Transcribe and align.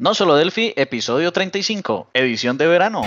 No 0.00 0.14
solo 0.14 0.36
Delphi, 0.36 0.74
episodio 0.76 1.32
35, 1.32 2.10
edición 2.14 2.56
de 2.56 2.68
verano. 2.68 3.02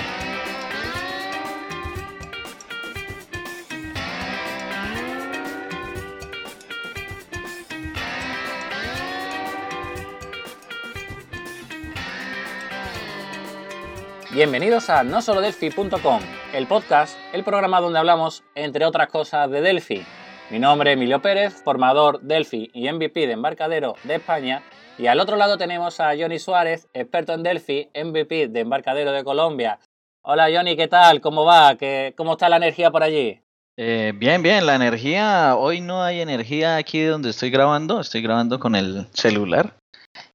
Bienvenidos 14.33 14.89
a 14.89 15.03
nosolodelphi.com, 15.05 16.21
el 16.53 16.67
podcast, 16.67 17.17
el 17.31 17.45
programa 17.45 17.79
donde 17.79 17.99
hablamos, 17.99 18.43
entre 18.53 18.85
otras 18.85 19.07
cosas, 19.07 19.49
de 19.49 19.61
Delphi. 19.61 20.05
Mi 20.49 20.59
nombre 20.59 20.91
es 20.91 20.97
Emilio 20.97 21.21
Pérez, 21.21 21.53
formador 21.63 22.19
Delphi 22.19 22.69
y 22.73 22.91
MVP 22.91 23.27
de 23.27 23.31
embarcadero 23.31 23.95
de 24.03 24.15
España 24.15 24.61
y 25.01 25.07
al 25.07 25.19
otro 25.19 25.35
lado 25.35 25.57
tenemos 25.57 25.99
a 25.99 26.11
Johnny 26.15 26.37
Suárez, 26.37 26.87
experto 26.93 27.33
en 27.33 27.41
Delphi, 27.41 27.89
MVP 27.95 28.49
de 28.49 28.59
Embarcadero 28.59 29.11
de 29.11 29.23
Colombia. 29.23 29.79
Hola 30.21 30.47
Johnny, 30.53 30.77
¿qué 30.77 30.87
tal? 30.87 31.21
¿Cómo 31.21 31.43
va? 31.43 31.75
¿Qué, 31.75 32.13
¿Cómo 32.15 32.33
está 32.33 32.49
la 32.49 32.57
energía 32.57 32.91
por 32.91 33.01
allí? 33.01 33.41
Eh, 33.77 34.13
bien, 34.15 34.43
bien, 34.43 34.67
la 34.67 34.75
energía, 34.75 35.55
hoy 35.55 35.81
no 35.81 36.03
hay 36.03 36.21
energía 36.21 36.75
aquí 36.75 37.01
donde 37.01 37.31
estoy 37.31 37.49
grabando, 37.49 37.99
estoy 37.99 38.21
grabando 38.21 38.59
con 38.59 38.75
el 38.75 39.07
celular 39.11 39.73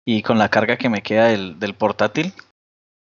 y 0.04 0.22
con 0.22 0.36
la 0.36 0.48
carga 0.48 0.76
que 0.76 0.88
me 0.88 1.02
queda 1.02 1.28
del, 1.28 1.60
del 1.60 1.74
portátil. 1.74 2.32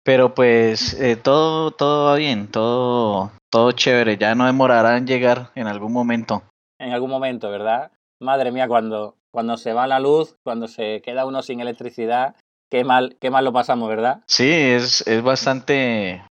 Pero 0.03 0.33
pues 0.33 0.99
eh, 0.99 1.15
todo, 1.15 1.69
todo 1.69 2.05
va 2.05 2.15
bien, 2.15 2.47
todo, 2.47 3.33
todo 3.51 3.71
chévere, 3.71 4.17
ya 4.17 4.33
no 4.33 4.47
demorará 4.47 4.97
en 4.97 5.05
llegar 5.05 5.51
en 5.53 5.67
algún 5.67 5.93
momento. 5.93 6.41
En 6.79 6.91
algún 6.91 7.11
momento, 7.11 7.51
¿verdad? 7.51 7.91
Madre 8.19 8.51
mía, 8.51 8.67
cuando, 8.67 9.15
cuando 9.31 9.57
se 9.57 9.73
va 9.73 9.87
la 9.87 9.99
luz, 9.99 10.35
cuando 10.43 10.67
se 10.67 11.01
queda 11.01 11.25
uno 11.25 11.41
sin 11.41 11.59
electricidad, 11.59 12.35
qué 12.69 12.83
mal, 12.83 13.17
qué 13.19 13.29
mal 13.29 13.45
lo 13.45 13.53
pasamos, 13.53 13.89
¿verdad? 13.89 14.21
Sí, 14.27 14.49
es, 14.49 15.05
es 15.07 15.21
bastante 15.23 16.23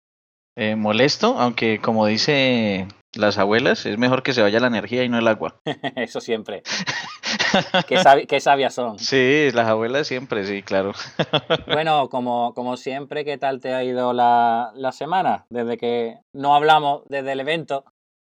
eh, 0.57 0.75
molesto, 0.75 1.39
aunque 1.39 1.79
como 1.79 2.05
dice 2.05 2.87
las 3.15 3.37
abuelas, 3.37 3.85
es 3.85 3.97
mejor 3.97 4.23
que 4.23 4.33
se 4.33 4.41
vaya 4.41 4.59
la 4.59 4.67
energía 4.67 5.03
y 5.03 5.09
no 5.09 5.17
el 5.17 5.27
agua. 5.27 5.55
Eso 5.95 6.21
siempre. 6.21 6.63
qué, 7.87 8.25
qué, 8.27 8.39
sabias 8.39 8.73
son. 8.73 8.99
Sí, 8.99 9.49
las 9.53 9.67
abuelas 9.67 10.07
siempre, 10.07 10.45
sí, 10.45 10.61
claro. 10.61 10.93
bueno, 11.67 12.09
como, 12.09 12.53
como 12.53 12.77
siempre, 12.77 13.25
¿qué 13.25 13.37
tal 13.37 13.59
te 13.59 13.73
ha 13.73 13.83
ido 13.83 14.13
la, 14.13 14.71
la 14.75 14.91
semana? 14.91 15.45
Desde 15.49 15.77
que 15.77 16.19
no 16.33 16.55
hablamos 16.55 17.03
desde 17.07 17.31
el 17.31 17.39
evento, 17.39 17.85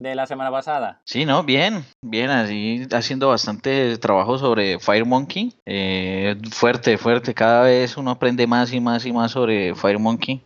de 0.08 0.14
la 0.14 0.26
semana 0.26 0.50
pasada. 0.50 1.00
Sí, 1.04 1.24
no, 1.24 1.42
bien, 1.42 1.84
bien, 2.02 2.30
así 2.30 2.86
haciendo 2.92 3.28
bastante 3.28 3.98
trabajo 3.98 4.38
sobre 4.38 4.78
FireMonkey. 4.78 5.54
Eh, 5.66 6.36
fuerte, 6.50 6.98
fuerte, 6.98 7.34
cada 7.34 7.64
vez 7.64 7.96
uno 7.96 8.12
aprende 8.12 8.46
más 8.46 8.72
y 8.72 8.80
más 8.80 9.04
y 9.06 9.12
más 9.12 9.32
sobre 9.32 9.74
FireMonkey. 9.74 10.42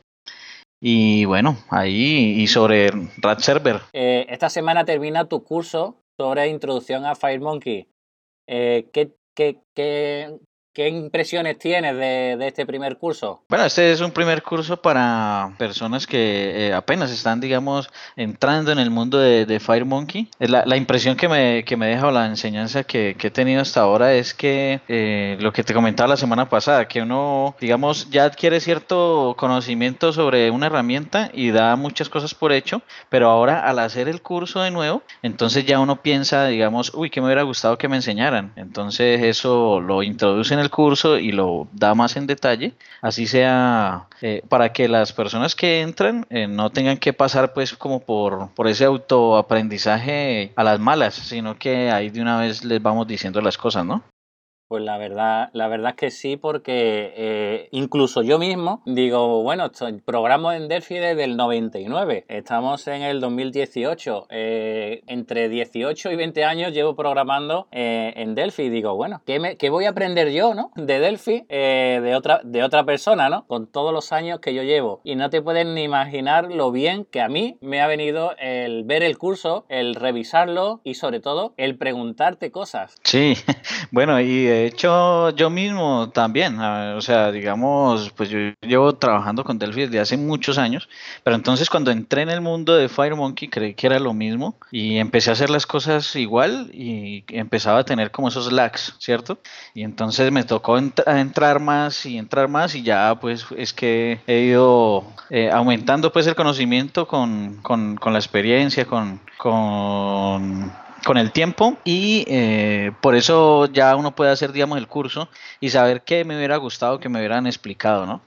Y 0.80 1.24
bueno, 1.24 1.56
ahí 1.70 2.40
y 2.40 2.46
sobre 2.46 2.90
Rat 3.16 3.40
Server. 3.40 3.80
Eh, 3.92 4.26
esta 4.28 4.48
semana 4.48 4.84
termina 4.84 5.24
tu 5.24 5.42
curso 5.42 5.96
sobre 6.16 6.48
introducción 6.48 7.04
a 7.04 7.14
FireMonkey. 7.14 7.88
Eh, 8.46 8.88
¿qué, 8.92 9.12
qué, 9.34 9.60
qué, 9.74 10.38
¿Qué 10.78 10.86
impresiones 10.86 11.58
tienes 11.58 11.96
de, 11.96 12.38
este 12.46 12.64
primer 12.64 12.98
curso? 12.98 13.42
Bueno, 13.48 13.64
este 13.64 13.90
es 13.90 14.00
un 14.00 14.12
primer 14.12 14.44
curso 14.44 14.80
para 14.80 15.52
personas 15.58 16.06
que 16.06 16.68
eh, 16.68 16.72
apenas 16.72 17.10
están, 17.10 17.40
digamos, 17.40 17.90
entrando 18.14 18.70
en 18.70 18.78
el 18.78 18.88
mundo 18.88 19.18
de, 19.18 19.44
de. 19.44 19.58
La, 20.38 20.62
la 20.64 20.76
impresión 20.76 21.16
que 21.16 21.28
me, 21.28 21.64
que 21.64 21.76
me 21.76 21.88
deja 21.88 22.06
o 22.06 22.10
la 22.12 22.26
enseñanza 22.26 22.84
que, 22.84 23.16
he 23.20 23.30
tenido 23.30 23.60
hasta 23.60 23.80
ahora 23.80 24.14
es 24.14 24.34
que 24.34 24.80
eh, 24.86 25.36
lo 25.40 25.52
que 25.52 25.64
te 25.64 25.74
comentaba 25.74 26.10
la 26.10 26.16
semana 26.16 26.48
pasada, 26.48 26.86
que 26.86 27.02
uno, 27.02 27.56
digamos, 27.60 28.08
ya 28.10 28.22
adquiere 28.22 28.60
cierto 28.60 29.34
conocimiento 29.36 30.12
sobre 30.12 30.48
una 30.52 30.66
herramienta 30.66 31.28
y 31.34 31.50
da 31.50 31.74
muchas 31.74 32.08
cosas 32.08 32.34
por 32.34 32.52
hecho, 32.52 32.82
pero 33.08 33.28
ahora 33.28 33.68
al 33.68 33.80
hacer 33.80 34.08
el 34.08 34.22
curso 34.22 34.60
de 34.60 34.70
nuevo, 34.70 35.02
entonces 35.24 35.66
ya 35.66 35.80
uno 35.80 36.02
piensa, 36.02 36.46
digamos, 36.46 36.92
uy, 36.94 37.10
que 37.10 37.20
me 37.20 37.26
hubiera 37.26 37.42
gustado 37.42 37.78
que 37.78 37.88
me 37.88 37.96
enseñaran. 37.96 38.52
Entonces 38.54 39.20
eso 39.24 39.80
lo 39.80 40.04
introduce 40.04 40.54
en 40.54 40.60
el 40.60 40.67
curso 40.70 41.18
y 41.18 41.32
lo 41.32 41.68
da 41.72 41.94
más 41.94 42.16
en 42.16 42.26
detalle, 42.26 42.74
así 43.02 43.26
sea 43.26 44.06
eh, 44.20 44.42
para 44.48 44.72
que 44.72 44.88
las 44.88 45.12
personas 45.12 45.54
que 45.54 45.80
entran 45.80 46.26
eh, 46.30 46.46
no 46.46 46.70
tengan 46.70 46.98
que 46.98 47.12
pasar 47.12 47.52
pues 47.52 47.74
como 47.74 48.00
por, 48.00 48.50
por 48.54 48.68
ese 48.68 48.84
autoaprendizaje 48.84 50.52
a 50.56 50.64
las 50.64 50.80
malas, 50.80 51.14
sino 51.14 51.58
que 51.58 51.90
ahí 51.90 52.10
de 52.10 52.20
una 52.20 52.38
vez 52.38 52.64
les 52.64 52.82
vamos 52.82 53.06
diciendo 53.06 53.40
las 53.40 53.58
cosas, 53.58 53.84
¿no? 53.84 54.02
Pues 54.68 54.82
la 54.84 54.98
verdad, 54.98 55.48
la 55.54 55.66
verdad 55.66 55.92
es 55.92 55.96
que 55.96 56.10
sí, 56.10 56.36
porque 56.36 57.14
eh, 57.16 57.68
incluso 57.70 58.20
yo 58.20 58.38
mismo 58.38 58.82
digo, 58.84 59.42
bueno, 59.42 59.70
programo 60.04 60.52
en 60.52 60.68
Delphi 60.68 60.96
desde 60.96 61.24
el 61.24 61.38
99, 61.38 62.26
estamos 62.28 62.86
en 62.86 63.00
el 63.00 63.18
2018, 63.18 64.26
eh, 64.28 65.00
entre 65.06 65.48
18 65.48 66.12
y 66.12 66.16
20 66.16 66.44
años 66.44 66.74
llevo 66.74 66.94
programando 66.94 67.66
eh, 67.72 68.12
en 68.16 68.34
Delphi 68.34 68.68
digo, 68.68 68.94
bueno, 68.94 69.22
¿qué, 69.24 69.40
me, 69.40 69.56
¿qué, 69.56 69.70
voy 69.70 69.86
a 69.86 69.90
aprender 69.90 70.32
yo, 70.32 70.52
no? 70.52 70.70
De 70.76 71.00
Delphi, 71.00 71.46
de, 71.48 72.12
otra, 72.14 72.42
de 72.44 72.62
otra 72.62 72.84
persona, 72.84 73.30
¿no? 73.30 73.46
Con 73.46 73.68
todos 73.68 73.94
los 73.94 74.12
años 74.12 74.40
que 74.40 74.52
yo 74.52 74.62
llevo. 74.64 75.00
Y 75.02 75.14
no 75.14 75.30
te 75.30 75.40
pueden 75.40 75.74
ni 75.76 75.84
imaginar 75.84 76.52
lo 76.52 76.72
bien 76.72 77.06
que 77.06 77.22
a 77.22 77.30
mí 77.30 77.56
me 77.62 77.80
ha 77.80 77.86
venido 77.86 78.34
el 78.38 78.84
ver 78.84 79.02
el 79.02 79.16
curso, 79.16 79.64
el 79.70 79.94
revisarlo 79.94 80.82
y 80.84 80.92
sobre 80.92 81.20
todo 81.20 81.54
el 81.56 81.78
preguntarte 81.78 82.50
cosas. 82.50 82.96
Sí, 83.02 83.32
bueno, 83.92 84.20
y 84.20 84.57
de 84.58 84.66
hecho, 84.66 85.30
yo 85.30 85.50
mismo 85.50 86.10
también, 86.10 86.58
o 86.58 87.00
sea, 87.00 87.30
digamos, 87.30 88.10
pues 88.10 88.28
yo 88.28 88.38
llevo 88.60 88.94
trabajando 88.96 89.44
con 89.44 89.58
Delphi 89.58 89.82
desde 89.82 90.00
hace 90.00 90.16
muchos 90.16 90.58
años, 90.58 90.88
pero 91.22 91.36
entonces 91.36 91.70
cuando 91.70 91.92
entré 91.92 92.22
en 92.22 92.30
el 92.30 92.40
mundo 92.40 92.74
de 92.74 92.88
FireMonkey 92.88 93.48
creí 93.48 93.74
que 93.74 93.86
era 93.86 94.00
lo 94.00 94.12
mismo 94.14 94.56
y 94.72 94.98
empecé 94.98 95.30
a 95.30 95.34
hacer 95.34 95.48
las 95.48 95.66
cosas 95.66 96.16
igual 96.16 96.70
y 96.72 97.24
empezaba 97.28 97.78
a 97.80 97.84
tener 97.84 98.10
como 98.10 98.28
esos 98.28 98.50
lags, 98.50 98.96
¿cierto? 98.98 99.38
Y 99.74 99.84
entonces 99.84 100.32
me 100.32 100.42
tocó 100.42 100.76
entrar 100.76 101.60
más 101.60 102.04
y 102.04 102.18
entrar 102.18 102.48
más 102.48 102.74
y 102.74 102.82
ya 102.82 103.16
pues 103.20 103.46
es 103.56 103.72
que 103.72 104.20
he 104.26 104.40
ido 104.40 105.04
eh, 105.30 105.50
aumentando 105.52 106.12
pues 106.12 106.26
el 106.26 106.34
conocimiento 106.34 107.06
con, 107.06 107.60
con, 107.62 107.96
con 107.96 108.12
la 108.12 108.18
experiencia, 108.18 108.86
con, 108.86 109.20
con 109.36 110.72
con 111.08 111.16
el 111.16 111.32
tiempo 111.32 111.78
y 111.86 112.26
eh, 112.28 112.92
por 113.00 113.14
eso 113.14 113.64
ya 113.64 113.96
uno 113.96 114.14
puede 114.14 114.30
hacer, 114.30 114.52
digamos, 114.52 114.76
el 114.76 114.88
curso 114.88 115.30
y 115.58 115.70
saber 115.70 116.02
qué 116.02 116.26
me 116.26 116.36
hubiera 116.36 116.58
gustado 116.58 117.00
que 117.00 117.08
me 117.08 117.18
hubieran 117.18 117.46
explicado, 117.46 118.04
¿no? 118.04 118.20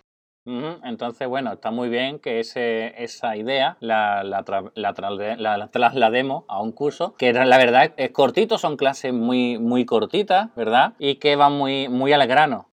Entonces, 0.83 1.27
bueno, 1.27 1.53
está 1.53 1.69
muy 1.69 1.89
bien 1.89 2.17
que 2.17 2.39
ese, 2.39 2.95
esa 2.97 3.35
idea 3.37 3.77
la, 3.81 4.23
la, 4.23 4.43
la, 4.73 5.67
traslademos 5.67 6.45
a 6.47 6.59
un 6.59 6.71
curso 6.71 7.13
que 7.19 7.31
la 7.31 7.57
verdad 7.59 7.93
es 7.97 8.09
cortito, 8.09 8.57
son 8.57 8.77
clases 8.77 9.13
muy, 9.13 9.59
muy 9.59 9.85
cortitas, 9.85 10.49
¿verdad? 10.55 10.93
Y 10.97 11.17
que 11.17 11.35
van 11.35 11.53
muy, 11.53 11.87
muy 11.87 12.13
al 12.13 12.25
grano. 12.25 12.70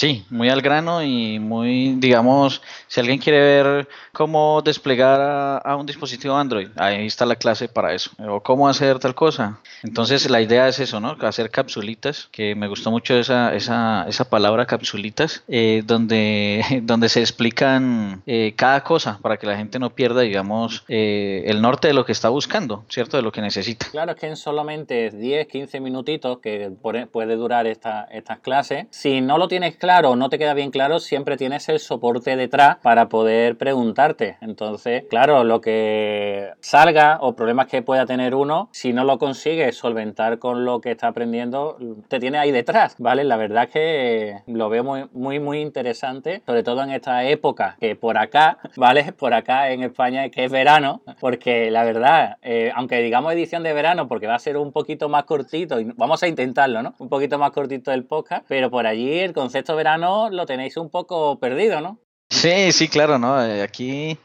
Sí, 0.00 0.24
muy 0.30 0.48
al 0.48 0.62
grano 0.62 1.02
y 1.02 1.38
muy, 1.38 1.92
digamos, 1.98 2.62
si 2.88 3.00
alguien 3.00 3.18
quiere 3.18 3.38
ver 3.38 3.88
cómo 4.14 4.62
desplegar 4.62 5.60
a, 5.62 5.76
un 5.76 5.84
dispositivo 5.84 6.34
Android, 6.34 6.68
ahí 6.76 7.04
está 7.04 7.26
la 7.26 7.36
clase 7.36 7.68
para 7.68 7.92
eso, 7.92 8.10
o 8.18 8.40
cómo 8.40 8.66
hacer 8.66 8.98
tal 8.98 9.14
cosa. 9.14 9.60
Entonces 9.82 10.30
la 10.30 10.40
idea 10.40 10.68
es 10.68 10.80
eso, 10.80 11.00
¿no? 11.00 11.18
Hacer 11.20 11.50
capsulitas, 11.50 12.30
que 12.32 12.54
me 12.54 12.66
gustó 12.66 12.90
mucho 12.90 13.14
esa, 13.14 13.54
esa, 13.54 14.06
esa 14.08 14.24
palabra 14.24 14.64
capsulitas, 14.64 15.44
eh, 15.48 15.82
donde, 15.84 16.64
donde 16.82 17.10
se 17.10 17.20
explican 17.20 18.22
eh, 18.26 18.54
cada 18.56 18.82
cosa 18.82 19.18
para 19.20 19.36
que 19.36 19.46
la 19.46 19.58
gente 19.58 19.78
no 19.78 19.90
pierda, 19.90 20.22
digamos, 20.22 20.82
eh, 20.88 21.42
el 21.44 21.60
norte 21.60 21.88
de 21.88 21.94
lo 21.94 22.06
que 22.06 22.12
está 22.12 22.30
buscando, 22.30 22.86
¿cierto? 22.88 23.18
De 23.18 23.22
lo 23.22 23.32
que 23.32 23.42
necesita. 23.42 23.88
Claro, 23.90 24.12
es 24.12 24.18
que 24.18 24.28
en 24.28 24.36
solamente 24.36 25.10
10, 25.10 25.46
15 25.46 25.78
minutitos 25.80 26.38
que 26.38 26.72
puede 26.80 27.36
durar 27.36 27.66
esta, 27.66 28.04
estas 28.04 28.38
clases, 28.38 28.86
si 28.88 29.20
no 29.20 29.36
lo 29.36 29.46
tienes 29.46 29.76
claro 29.76 29.89
o 29.90 30.16
no 30.16 30.30
te 30.30 30.38
queda 30.38 30.54
bien 30.54 30.70
claro, 30.70 31.00
siempre 31.00 31.36
tienes 31.36 31.68
el 31.68 31.80
soporte 31.80 32.36
detrás 32.36 32.76
para 32.76 33.08
poder 33.08 33.58
preguntarte. 33.58 34.36
Entonces, 34.40 35.04
claro, 35.10 35.42
lo 35.42 35.60
que 35.60 36.52
salga 36.60 37.18
o 37.20 37.34
problemas 37.34 37.66
que 37.66 37.82
pueda 37.82 38.06
tener 38.06 38.34
uno, 38.36 38.68
si 38.72 38.92
no 38.92 39.02
lo 39.02 39.18
consigues 39.18 39.76
solventar 39.76 40.38
con 40.38 40.64
lo 40.64 40.80
que 40.80 40.92
está 40.92 41.08
aprendiendo, 41.08 41.76
te 42.08 42.20
tiene 42.20 42.38
ahí 42.38 42.52
detrás, 42.52 42.94
¿vale? 42.98 43.24
La 43.24 43.36
verdad 43.36 43.64
es 43.64 43.70
que 43.70 44.36
lo 44.46 44.68
veo 44.68 44.84
muy, 44.84 45.06
muy, 45.12 45.40
muy 45.40 45.60
interesante, 45.60 46.42
sobre 46.46 46.62
todo 46.62 46.82
en 46.84 46.90
esta 46.90 47.24
época 47.24 47.76
que 47.80 47.96
por 47.96 48.16
acá, 48.16 48.58
¿vale? 48.76 49.12
Por 49.20 49.34
acá 49.34 49.70
en 49.70 49.82
España 49.82 50.28
que 50.30 50.44
es 50.44 50.52
verano, 50.52 51.02
porque 51.20 51.70
la 51.70 51.84
verdad, 51.84 52.38
eh, 52.42 52.70
aunque 52.74 53.00
digamos 53.00 53.32
edición 53.32 53.62
de 53.62 53.72
verano, 53.72 54.08
porque 54.08 54.26
va 54.26 54.36
a 54.36 54.38
ser 54.38 54.56
un 54.56 54.72
poquito 54.72 55.08
más 55.08 55.24
cortito, 55.24 55.76
vamos 55.96 56.22
a 56.22 56.28
intentarlo, 56.28 56.82
¿no? 56.82 56.94
Un 56.98 57.08
poquito 57.08 57.38
más 57.38 57.50
cortito 57.50 57.92
el 57.92 58.04
podcast, 58.04 58.44
pero 58.48 58.70
por 58.70 58.86
allí 58.86 59.18
el 59.18 59.32
concepto 59.32 59.76
verano 59.80 60.28
lo 60.30 60.44
tenéis 60.44 60.76
un 60.76 60.90
poco 60.90 61.38
perdido, 61.38 61.80
¿no? 61.80 61.98
Sí, 62.30 62.70
sí, 62.72 62.88
claro, 62.88 63.18
¿no? 63.18 63.42
Eh, 63.42 63.62
aquí, 63.62 64.18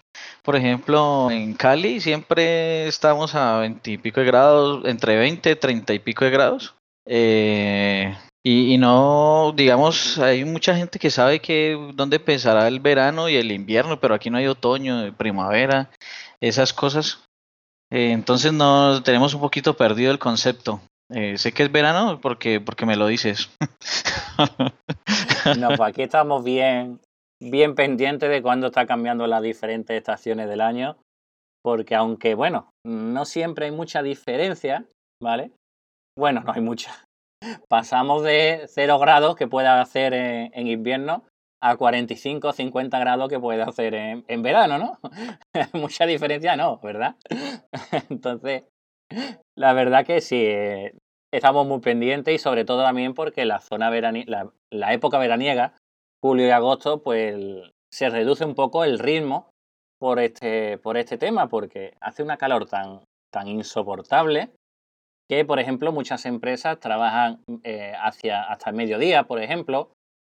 por 0.43 0.55
ejemplo, 0.55 1.31
en 1.31 1.53
Cali 1.53 1.99
siempre 1.99 2.87
estamos 2.87 3.33
a 3.35 3.59
20 3.59 3.91
y 3.91 3.97
pico 3.97 4.19
de 4.19 4.27
grados, 4.27 4.85
entre 4.85 5.15
20 5.15 5.51
y 5.51 5.55
30 5.55 5.93
y 5.93 5.99
pico 5.99 6.25
de 6.25 6.31
grados. 6.31 6.75
Eh, 7.07 8.13
Y, 8.47 8.77
no, 8.77 9.53
digamos, 9.55 10.19
hay 10.19 10.45
mucha 10.45 10.75
gente 10.75 10.99
que 10.99 11.09
sabe 11.09 11.39
que 11.39 11.75
dónde 11.95 12.17
empezará 12.17 12.67
el 12.67 12.79
verano 12.79 13.27
y 13.27 13.35
el 13.37 13.51
invierno, 13.51 13.99
pero 13.99 14.13
aquí 14.13 14.29
no 14.29 14.37
hay 14.37 14.45
otoño, 14.45 15.15
primavera, 15.17 15.89
esas 16.39 16.71
cosas. 16.71 17.23
Eh, 17.91 18.11
entonces 18.11 18.53
no 18.53 19.01
tenemos 19.01 19.33
un 19.33 19.41
poquito 19.41 19.75
perdido 19.75 20.11
el 20.11 20.19
concepto. 20.19 20.79
Eh, 21.13 21.37
sé 21.37 21.51
que 21.53 21.63
es 21.63 21.71
verano 21.71 22.19
porque, 22.21 22.59
porque 22.59 22.85
me 22.85 22.95
lo 22.95 23.07
dices. 23.07 23.49
no, 25.59 25.67
pues 25.69 25.81
aquí 25.81 26.01
estamos 26.01 26.43
bien, 26.43 26.99
bien 27.41 27.75
pendientes 27.75 28.29
de 28.29 28.41
cuándo 28.41 28.67
está 28.67 28.85
cambiando 28.85 29.27
las 29.27 29.41
diferentes 29.41 29.95
estaciones 29.95 30.49
del 30.49 30.61
año, 30.61 30.97
porque 31.63 31.95
aunque, 31.95 32.35
bueno, 32.35 32.69
no 32.85 33.25
siempre 33.25 33.65
hay 33.65 33.71
mucha 33.71 34.01
diferencia, 34.01 34.85
¿vale? 35.21 35.51
Bueno, 36.17 36.41
no 36.41 36.53
hay 36.53 36.61
mucha 36.61 37.05
pasamos 37.69 38.23
de 38.23 38.65
0 38.67 38.99
grados 38.99 39.35
que 39.35 39.47
puede 39.47 39.67
hacer 39.67 40.13
en, 40.13 40.67
invierno 40.67 41.23
a 41.61 41.77
45 41.77 42.49
o 42.49 42.53
50 42.53 42.99
grados 42.99 43.29
que 43.29 43.39
puede 43.39 43.61
hacer 43.61 43.93
en, 43.95 44.43
verano, 44.43 44.77
¿no? 44.77 44.99
Mucha 45.73 46.05
diferencia 46.05 46.55
no, 46.55 46.77
¿verdad? 46.79 47.15
Entonces, 48.09 48.63
la 49.57 49.73
verdad 49.73 50.05
que 50.05 50.21
sí, 50.21 50.43
eh, 50.45 50.93
estamos 51.33 51.67
muy 51.67 51.79
pendientes 51.79 52.33
y 52.33 52.37
sobre 52.37 52.65
todo 52.65 52.83
también 52.83 53.13
porque 53.13 53.45
la 53.45 53.59
zona 53.59 53.89
veraniega, 53.89 54.51
la, 54.71 54.93
época 54.93 55.17
veraniega, 55.17 55.73
julio 56.23 56.47
y 56.47 56.51
agosto, 56.51 57.03
pues 57.03 57.35
se 57.91 58.09
reduce 58.09 58.45
un 58.45 58.55
poco 58.55 58.83
el 58.83 58.99
ritmo 58.99 59.49
por 59.99 60.19
este, 60.19 60.77
por 60.77 60.97
este 60.97 61.17
tema, 61.17 61.47
porque 61.47 61.95
hace 62.01 62.23
una 62.23 62.37
calor 62.37 62.67
tan, 62.67 63.01
tan 63.31 63.47
insoportable 63.47 64.49
que, 65.29 65.45
por 65.45 65.59
ejemplo, 65.59 65.91
muchas 65.91 66.25
empresas 66.25 66.79
trabajan 66.79 67.43
eh, 67.63 67.93
hacia, 67.99 68.43
hasta 68.43 68.69
el 68.69 68.75
mediodía, 68.75 69.23
por 69.23 69.41
ejemplo, 69.41 69.91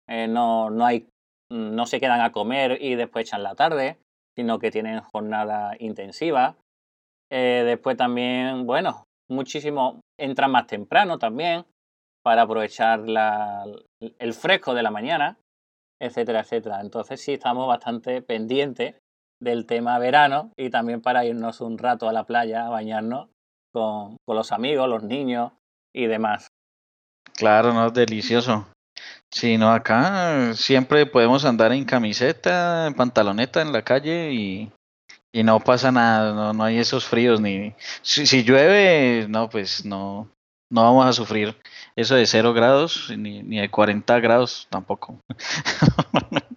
eh, 0.09 0.29
no, 0.29 0.71
no, 0.71 0.87
hay, 0.87 1.09
no 1.51 1.87
se 1.87 2.01
quedan 2.01 2.21
a 2.21 2.33
comer 2.33 2.79
y 2.81 2.95
después 2.95 3.27
echan 3.27 3.43
la 3.43 3.55
tarde, 3.55 3.99
sino 4.37 4.59
que 4.59 4.71
tienen 4.71 5.01
jornada 5.01 5.75
intensiva. 5.79 6.57
Eh, 7.31 7.63
después 7.65 7.97
también, 7.97 8.67
bueno, 8.67 9.05
muchísimo, 9.29 10.01
entran 10.19 10.51
más 10.51 10.67
temprano 10.67 11.19
también 11.19 11.65
para 12.23 12.43
aprovechar 12.43 13.09
la, 13.09 13.65
el 14.01 14.35
fresco 14.35 14.75
de 14.75 14.83
la 14.83 14.91
mañana, 14.91 15.39
etcétera, 16.01 16.41
etcétera. 16.41 16.81
Entonces 16.81 17.21
sí 17.21 17.35
estamos 17.35 17.67
bastante 17.67 18.23
pendientes 18.23 18.97
del 19.41 19.67
tema 19.67 19.99
verano 19.99 20.53
y 20.57 20.71
también 20.71 21.03
para 21.03 21.25
irnos 21.25 21.61
un 21.61 21.79
rato 21.79 22.09
a 22.09 22.13
la 22.13 22.25
playa 22.25 22.67
a 22.67 22.71
bañarnos 22.71 23.29
con, 23.73 24.17
los 24.27 24.53
amigos, 24.53 24.89
los 24.89 25.03
niños 25.03 25.53
y 25.95 26.07
demás. 26.07 26.49
Claro, 27.35 27.75
no, 27.75 27.91
delicioso. 27.91 28.67
Sí, 29.31 29.59
no, 29.59 29.73
acá 29.73 30.55
siempre 30.55 31.05
podemos 31.05 31.45
andar 31.45 31.73
en 31.73 31.85
camiseta, 31.85 32.87
en 32.87 32.95
pantaloneta 32.95 33.61
en 33.61 33.73
la 33.73 33.83
calle 33.83 34.33
y, 34.33 34.73
y 35.37 35.43
no 35.43 35.61
pasa 35.61 35.93
nada, 35.93 36.33
no, 36.33 36.55
no 36.55 36.65
hay 36.65 36.79
esos 36.79 37.05
fríos 37.05 37.43
ni... 37.43 37.75
Si, 38.01 38.27
si, 38.27 38.43
llueve, 38.43 39.27
no, 39.29 39.51
pues 39.51 39.85
no, 39.85 40.31
no 40.73 40.83
vamos 40.83 41.05
a 41.05 41.13
sufrir 41.13 41.55
eso 41.95 42.15
de 42.15 42.25
cero 42.25 42.55
grados 42.55 43.13
ni, 43.15 43.43
ni 43.43 43.61
de 43.61 43.71
40 43.71 44.19
grados 44.21 44.67
tampoco. 44.71 45.19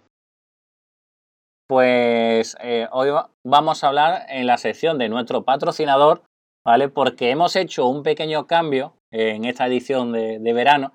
pues 1.68 2.56
eh, 2.62 2.88
hoy 2.90 3.10
vamos 3.46 3.84
a 3.84 3.88
hablar 3.88 4.24
en 4.30 4.46
la 4.46 4.56
sección 4.56 4.96
de 4.96 5.10
nuestro 5.10 5.44
patrocinador 5.44 6.22
¿vale? 6.64 6.88
Porque 6.88 7.30
hemos 7.30 7.56
hecho 7.56 7.86
un 7.86 8.02
pequeño 8.02 8.46
cambio 8.46 8.94
en 9.12 9.44
esta 9.44 9.66
edición 9.66 10.12
de, 10.12 10.52
verano 10.54 10.94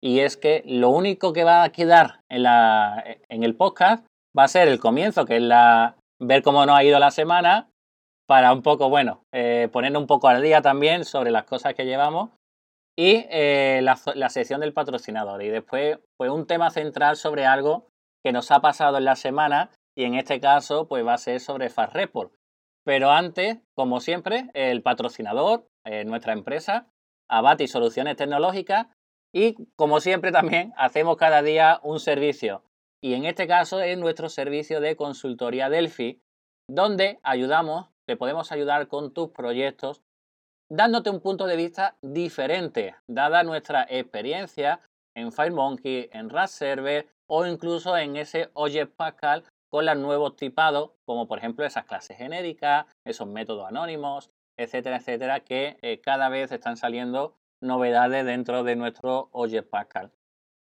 y 0.00 0.20
es 0.20 0.36
que 0.36 0.62
lo 0.66 0.90
único 0.90 1.32
que 1.32 1.42
va 1.42 1.64
a 1.64 1.72
quedar 1.72 2.20
en, 2.30 2.44
la, 2.44 3.02
en 3.28 3.42
el 3.42 3.56
podcast 3.56 4.06
va 4.38 4.44
a 4.44 4.48
ser 4.48 4.68
el 4.68 4.78
comienzo, 4.78 5.24
que 5.24 5.36
es 5.36 5.42
la 5.42 5.96
ver 6.26 6.42
cómo 6.42 6.64
nos 6.66 6.76
ha 6.76 6.84
ido 6.84 6.98
la 6.98 7.10
semana 7.10 7.70
para 8.26 8.52
un 8.52 8.62
poco, 8.62 8.88
bueno, 8.88 9.24
eh, 9.32 9.70
un 9.74 10.06
poco 10.06 10.28
al 10.28 10.42
día 10.42 10.62
también 10.62 11.04
sobre 11.04 11.30
las 11.30 11.44
cosas 11.44 11.74
que 11.74 11.84
llevamos 11.84 12.30
y 12.96 13.26
eh, 13.28 13.80
la, 13.82 13.98
la, 14.14 14.28
sección 14.30 14.60
del 14.60 14.72
patrocinador. 14.72 15.42
Y 15.42 15.48
después, 15.48 15.98
pues 16.16 16.30
un 16.30 16.46
tema 16.46 16.70
central 16.70 17.16
sobre 17.16 17.44
algo 17.44 17.88
que 18.24 18.32
nos 18.32 18.50
ha 18.50 18.60
pasado 18.60 18.98
en 18.98 19.04
la 19.04 19.16
semana 19.16 19.70
y 19.96 20.04
en 20.04 20.14
este 20.14 20.40
caso, 20.40 20.88
pues 20.88 21.06
va 21.06 21.14
a 21.14 21.18
ser 21.18 21.40
sobre 21.40 21.68
Fast 21.68 21.94
Report. 21.94 22.32
Pero 22.84 23.10
antes, 23.10 23.58
como 23.74 24.00
siempre, 24.00 24.50
el 24.54 24.82
patrocinador, 24.82 25.66
eh, 25.84 26.04
nuestra 26.04 26.32
empresa, 26.32 26.86
Abati 27.30 27.66
Soluciones 27.66 28.16
Tecnológicas, 28.16 28.86
y 29.34 29.56
como 29.76 30.00
siempre 30.00 30.32
también 30.32 30.72
hacemos 30.76 31.16
cada 31.16 31.42
día 31.42 31.80
un 31.82 32.00
servicio. 32.00 32.62
Y 33.04 33.12
en 33.12 33.26
este 33.26 33.46
caso 33.46 33.80
es 33.80 33.98
nuestro 33.98 34.30
servicio 34.30 34.80
de 34.80 34.96
consultoría 34.96 35.68
Delphi, 35.68 36.22
donde 36.70 37.20
ayudamos, 37.22 37.90
te 38.06 38.16
podemos 38.16 38.50
ayudar 38.50 38.88
con 38.88 39.12
tus 39.12 39.28
proyectos, 39.28 40.00
dándote 40.70 41.10
un 41.10 41.20
punto 41.20 41.44
de 41.44 41.56
vista 41.56 41.98
diferente, 42.00 42.96
dada 43.06 43.42
nuestra 43.42 43.86
experiencia 43.90 44.80
en 45.14 45.32
FireMonkey, 45.32 46.08
en 46.14 46.30
RAS 46.30 46.52
Server 46.52 47.06
o 47.28 47.44
incluso 47.44 47.94
en 47.98 48.16
ese 48.16 48.48
Oye 48.54 48.86
Pascal 48.86 49.44
con 49.70 49.84
los 49.84 49.98
nuevos 49.98 50.36
tipados, 50.36 50.92
como 51.04 51.28
por 51.28 51.36
ejemplo 51.36 51.66
esas 51.66 51.84
clases 51.84 52.16
genéricas, 52.16 52.86
esos 53.04 53.28
métodos 53.28 53.68
anónimos, 53.68 54.30
etcétera, 54.56 54.96
etcétera, 54.96 55.40
que 55.40 55.76
eh, 55.82 56.00
cada 56.00 56.30
vez 56.30 56.52
están 56.52 56.78
saliendo 56.78 57.36
novedades 57.60 58.24
dentro 58.24 58.64
de 58.64 58.76
nuestro 58.76 59.28
Oye 59.32 59.62
Pascal. 59.62 60.10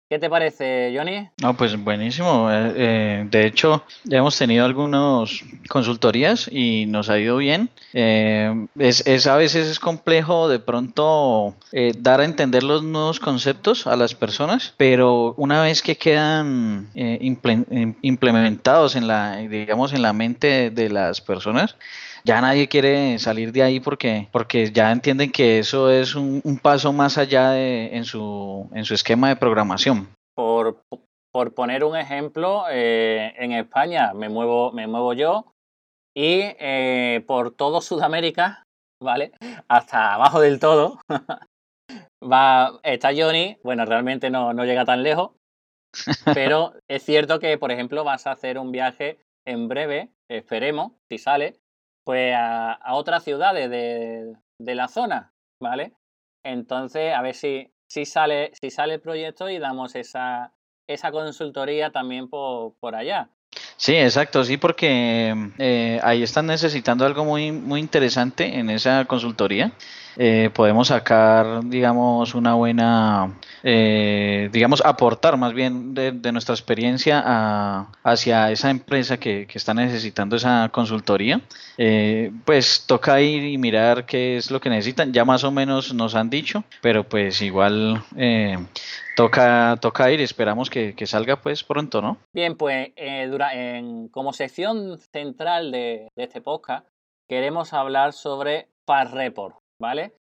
¿Qué 0.09 0.19
te 0.19 0.29
parece, 0.29 0.93
Johnny? 0.95 1.27
No, 1.41 1.57
pues 1.57 1.75
buenísimo. 1.75 2.49
Eh, 2.49 2.73
eh, 2.77 3.27
de 3.29 3.45
hecho, 3.45 3.83
ya 4.05 4.19
hemos 4.19 4.37
tenido 4.37 4.63
algunas 4.63 5.43
consultorías 5.67 6.49
y 6.49 6.85
nos 6.85 7.09
ha 7.09 7.19
ido 7.19 7.35
bien. 7.35 7.67
Eh, 7.91 8.67
es, 8.79 9.27
a 9.27 9.35
veces 9.35 9.67
es 9.67 9.81
complejo 9.81 10.47
de 10.47 10.59
pronto 10.59 11.55
dar 11.97 12.21
a 12.21 12.25
entender 12.25 12.63
los 12.63 12.83
nuevos 12.83 13.19
conceptos 13.19 13.85
a 13.85 13.97
las 13.97 14.15
personas, 14.15 14.73
pero 14.77 15.33
una 15.35 15.61
vez 15.61 15.81
que 15.81 15.97
quedan 15.97 16.87
implementados 18.01 18.95
en 18.95 19.07
la, 19.07 19.35
digamos, 19.35 19.91
en 19.91 20.03
la 20.03 20.13
mente 20.13 20.69
de 20.69 20.89
las 20.89 21.19
personas, 21.19 21.75
ya 22.27 22.41
nadie 22.41 22.67
quiere 22.67 23.17
salir 23.19 23.53
de 23.53 23.63
ahí 23.63 23.79
porque, 23.79 24.27
porque 24.33 24.69
ya 24.73 24.91
entienden 24.91 25.31
que 25.31 25.59
eso 25.59 25.89
es 25.89 26.13
un, 26.13 26.41
paso 26.61 26.91
más 26.91 27.17
allá 27.17 27.51
de, 27.51 27.95
en, 27.95 28.03
su, 28.03 28.69
en 28.73 28.83
su 28.83 28.93
esquema 28.93 29.29
de 29.29 29.37
programación. 29.37 30.09
Por, 30.35 30.81
por 31.31 31.53
poner 31.53 31.85
un 31.85 31.95
ejemplo, 31.95 32.65
eh, 32.69 33.33
en 33.37 33.53
España 33.53 34.13
me 34.13 34.27
muevo, 34.27 34.73
me 34.73 34.87
muevo 34.87 35.13
yo 35.13 35.53
y 36.15 36.41
eh, 36.59 37.23
por 37.25 37.55
todo 37.55 37.79
Sudamérica, 37.79 38.63
¿vale? 39.01 39.31
Hasta 39.69 40.13
abajo 40.13 40.41
del 40.41 40.59
todo, 40.59 40.99
va, 42.21 42.77
está 42.83 43.11
Johnny, 43.15 43.57
bueno, 43.63 43.85
realmente 43.85 44.29
no, 44.29 44.53
no 44.53 44.65
llega 44.65 44.83
tan 44.83 45.01
lejos, 45.01 45.31
pero 46.33 46.73
es 46.89 47.03
cierto 47.03 47.39
que, 47.39 47.57
por 47.57 47.71
ejemplo, 47.71 48.03
vas 48.03 48.27
a 48.27 48.31
hacer 48.31 48.59
un 48.59 48.73
viaje 48.73 49.17
en 49.47 49.69
breve, 49.69 50.09
esperemos, 50.29 50.91
si 51.09 51.19
sale, 51.19 51.55
pues 52.07 52.33
a, 52.33 52.79
otras 52.93 53.25
ciudades 53.25 53.69
de, 53.69 54.75
la 54.75 54.87
zona, 54.87 55.33
¿vale? 55.61 55.93
Entonces, 56.41 57.13
a 57.13 57.21
ver 57.21 57.35
si, 57.35 57.73
si, 57.89 58.05
sale, 58.05 58.53
si 58.61 58.69
sale 58.69 58.93
el 58.93 59.01
proyecto 59.01 59.49
y 59.49 59.59
damos 59.59 59.93
esa, 59.93 60.53
esa 60.87 61.11
consultoría 61.11 61.91
también 61.91 62.29
por, 62.29 62.77
por 62.79 62.95
allá. 62.95 63.29
Sí, 63.77 63.95
exacto, 63.95 64.43
sí, 64.43 64.57
porque 64.57 65.51
eh, 65.59 65.99
ahí 66.03 66.23
están 66.23 66.47
necesitando 66.47 67.05
algo 67.05 67.23
muy, 67.23 67.51
muy 67.51 67.79
interesante 67.79 68.57
en 68.57 68.71
esa 68.71 69.05
consultoría. 69.05 69.71
Eh, 70.19 70.49
podemos 70.51 70.87
sacar, 70.87 71.63
digamos, 71.65 72.33
una 72.33 72.55
buena, 72.55 73.37
eh, 73.61 74.49
digamos, 74.51 74.81
aportar 74.83 75.37
más 75.37 75.53
bien 75.53 75.93
de, 75.93 76.31
nuestra 76.31 76.55
experiencia 76.55 77.21
a, 77.23 77.91
hacia 78.03 78.49
esa 78.51 78.71
empresa 78.71 79.17
que, 79.17 79.45
que, 79.45 79.59
está 79.59 79.75
necesitando 79.75 80.35
esa 80.35 80.69
consultoría. 80.73 81.41
Eh, 81.77 82.31
pues 82.45 82.85
toca 82.87 83.21
ir 83.21 83.43
y 83.43 83.59
mirar 83.59 84.07
qué 84.07 84.37
es 84.37 84.49
lo 84.49 84.59
que 84.59 84.71
necesitan. 84.71 85.13
Ya 85.13 85.23
más 85.23 85.43
o 85.43 85.51
menos 85.51 85.93
nos 85.93 86.15
han 86.15 86.31
dicho, 86.31 86.63
pero 86.81 87.03
pues 87.03 87.39
igual 87.43 88.01
toca, 89.15 89.77
toca 89.79 90.11
ir. 90.11 90.21
Esperamos 90.21 90.71
que, 90.71 90.95
que, 90.95 91.05
salga 91.05 91.35
pues 91.35 91.63
pronto, 91.63 92.01
¿no? 92.01 92.17
Bien, 92.33 92.55
pues 92.55 92.89
dura, 93.29 93.51
en, 93.75 94.07
como 94.09 94.33
sección 94.33 94.97
central 94.97 95.71
de, 95.71 96.09
de 96.15 96.23
este 96.23 96.41
podcast 96.41 96.87
queremos 97.29 97.73
hablar 97.73 98.13
sobre 98.13 98.69
Fast 98.85 99.13
Report. 99.13 99.57
¿vale? 99.79 100.13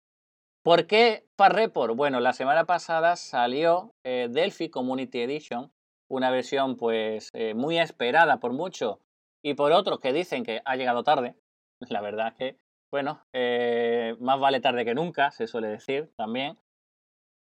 ¿Por 0.62 0.86
qué 0.86 1.26
Report? 1.36 1.94
Bueno, 1.94 2.20
la 2.20 2.32
semana 2.32 2.64
pasada 2.64 3.16
salió 3.16 3.92
eh, 4.04 4.28
Delphi 4.30 4.70
Community 4.70 5.20
Edition, 5.20 5.72
una 6.10 6.30
versión 6.30 6.76
pues 6.76 7.28
eh, 7.34 7.54
muy 7.54 7.78
esperada 7.78 8.38
por 8.40 8.52
muchos 8.52 8.98
y 9.42 9.54
por 9.54 9.72
otros 9.72 10.00
que 10.00 10.12
dicen 10.12 10.44
que 10.44 10.62
ha 10.64 10.76
llegado 10.76 11.04
tarde. 11.04 11.36
La 11.90 12.00
verdad 12.00 12.28
es 12.28 12.34
que, 12.34 12.58
bueno, 12.90 13.26
eh, 13.32 14.16
más 14.20 14.40
vale 14.40 14.60
tarde 14.60 14.84
que 14.84 14.94
nunca, 14.94 15.30
se 15.30 15.46
suele 15.46 15.68
decir 15.68 16.10
también. 16.16 16.56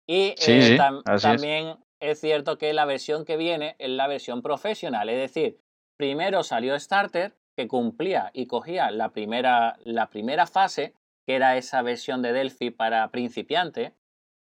Y 0.07 0.35
eh, 0.47 0.77
también 1.23 1.79
es. 2.01 2.21
cierto 2.21 2.59
que 2.59 2.75
la 2.75 2.85
versión 2.85 3.25
que 3.25 3.37
viene 3.39 3.75
es 3.79 3.89
la 3.89 4.07
versión 4.07 4.43
profesional, 4.43 5.09
es 5.09 5.17
decir, 5.17 5.61
primero 5.97 6.43
salió 6.43 6.79
Starter, 6.79 7.35
que 7.57 7.69
cumplía 7.69 8.31
y 8.33 8.47
cogía 8.47 8.91
la 8.91 9.11
primera, 9.11 9.77
la 9.85 10.09
primera 10.11 10.47
fase, 10.47 10.95
que 11.27 11.37
era 11.37 11.57
esa 11.57 11.83
versión 11.83 12.23
de 12.23 12.33
Delphi 12.33 12.71
para 12.71 13.09
principiantes, 13.09 13.93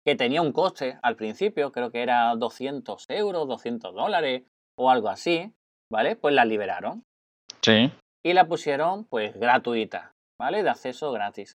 que 0.04 0.16
tenía 0.16 0.42
un 0.42 0.52
coste 0.52 0.98
al 1.02 1.16
principio, 1.16 1.72
creo 1.72 1.90
que 1.90 2.02
era 2.02 2.34
200 2.34 3.06
euros, 3.10 3.48
200 3.48 3.94
dólares 3.94 4.44
o 4.78 4.90
algo 4.90 5.08
así, 5.08 5.52
¿vale? 5.90 6.16
Pues 6.16 6.34
la 6.34 6.44
liberaron. 6.44 7.04
Sí. 7.62 7.92
Y 8.24 8.32
la 8.32 8.46
pusieron 8.46 9.04
pues 9.04 9.38
gratuita, 9.38 10.14
¿vale? 10.38 10.62
De 10.62 10.70
acceso 10.70 11.12
gratis. 11.12 11.56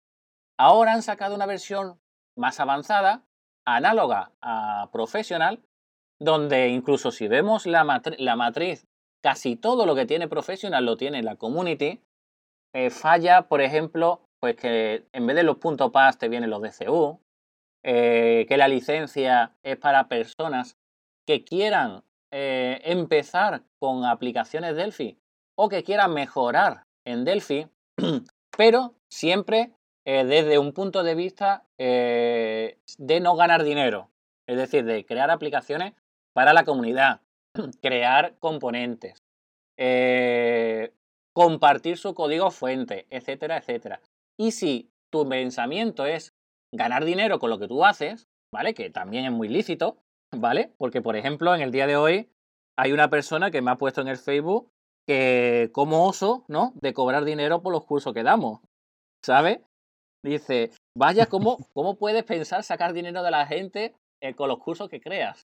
Ahora 0.59 0.93
han 0.93 1.03
sacado 1.03 1.35
una 1.35 1.45
versión 1.45 1.99
más 2.37 2.59
avanzada, 2.59 3.23
análoga 3.65 4.31
a 4.41 4.89
profesional, 4.91 5.63
donde 6.19 6.69
incluso 6.69 7.11
si 7.11 7.27
vemos 7.27 7.65
la, 7.65 8.01
la 8.17 8.35
matriz, 8.35 8.87
casi 9.23 9.55
todo 9.55 9.85
lo 9.85 9.95
que 9.95 10.05
tiene 10.05 10.27
profesional 10.27 10.85
lo 10.85 10.97
tiene 10.97 11.23
la 11.23 11.37
community, 11.37 12.01
eh, 12.73 12.89
falla, 12.89 13.43
por 13.43 13.61
ejemplo, 13.61 14.21
pues 14.39 14.57
que 14.57 15.07
en 15.13 15.25
vez 15.25 15.37
de 15.37 15.43
los 15.43 15.57
puntos 15.57 15.91
PAS 15.91 16.17
te 16.17 16.27
vienen 16.27 16.49
los 16.49 16.61
DCU, 16.61 17.21
eh, 17.83 18.45
que 18.47 18.57
la 18.57 18.67
licencia 18.67 19.55
es 19.63 19.77
para 19.77 20.09
personas 20.09 20.77
que 21.25 21.45
quieran 21.45 22.03
eh, 22.31 22.81
empezar 22.83 23.63
con 23.79 24.03
aplicaciones 24.03 24.75
Delphi 24.75 25.17
o 25.55 25.69
que 25.69 25.83
quieran 25.83 26.13
mejorar 26.13 26.85
en 27.05 27.23
Delphi, 27.23 27.67
pero 28.57 28.93
siempre 29.09 29.71
desde 30.05 30.59
un 30.59 30.73
punto 30.73 31.01
de 31.01 31.15
vista 31.15 31.65
de 31.77 33.19
no 33.21 33.37
ganar 33.37 33.63
dinero, 33.63 34.09
es 34.47 34.57
decir, 34.57 34.83
de 34.83 35.05
crear 35.05 35.31
aplicaciones 35.31 35.93
para 36.33 36.51
la 36.51 36.65
comunidad, 36.65 37.21
crear 37.81 38.35
componentes, 38.39 39.23
compartir 41.33 41.97
su 41.97 42.13
código 42.13 42.51
fuente, 42.51 43.07
etcétera, 43.09 43.57
etcétera. 43.57 44.01
Y 44.37 44.51
si 44.51 44.91
tu 45.11 45.27
pensamiento 45.27 46.05
es 46.05 46.33
ganar 46.73 47.05
dinero 47.05 47.39
con 47.39 47.49
lo 47.49 47.59
que 47.59 47.67
tú 47.67 47.85
haces, 47.85 48.27
¿vale? 48.53 48.73
Que 48.73 48.89
también 48.89 49.25
es 49.25 49.31
muy 49.31 49.47
lícito, 49.47 49.97
¿vale? 50.31 50.73
Porque, 50.77 51.01
por 51.01 51.15
ejemplo, 51.15 51.53
en 51.53 51.61
el 51.61 51.71
día 51.71 51.87
de 51.87 51.97
hoy 51.97 52.29
hay 52.77 52.91
una 52.91 53.09
persona 53.09 53.51
que 53.51 53.61
me 53.61 53.71
ha 53.71 53.77
puesto 53.77 54.01
en 54.01 54.07
el 54.07 54.17
Facebook 54.17 54.71
que 55.07 55.69
como 55.73 56.07
oso, 56.07 56.45
¿no? 56.47 56.73
De 56.81 56.93
cobrar 56.93 57.25
dinero 57.25 57.61
por 57.61 57.73
los 57.73 57.85
cursos 57.85 58.13
que 58.13 58.23
damos, 58.23 58.61
¿sabes? 59.23 59.59
Dice, 60.23 60.71
vaya, 60.97 61.25
¿cómo, 61.25 61.57
cómo 61.73 61.97
puedes 61.97 62.23
pensar 62.23 62.63
sacar 62.63 62.93
dinero 62.93 63.21
de 63.21 63.31
la 63.31 63.45
gente 63.45 63.95
eh, 64.21 64.33
con 64.33 64.47
los 64.47 64.59
cursos 64.59 64.89
que 64.89 65.01
creas? 65.01 65.43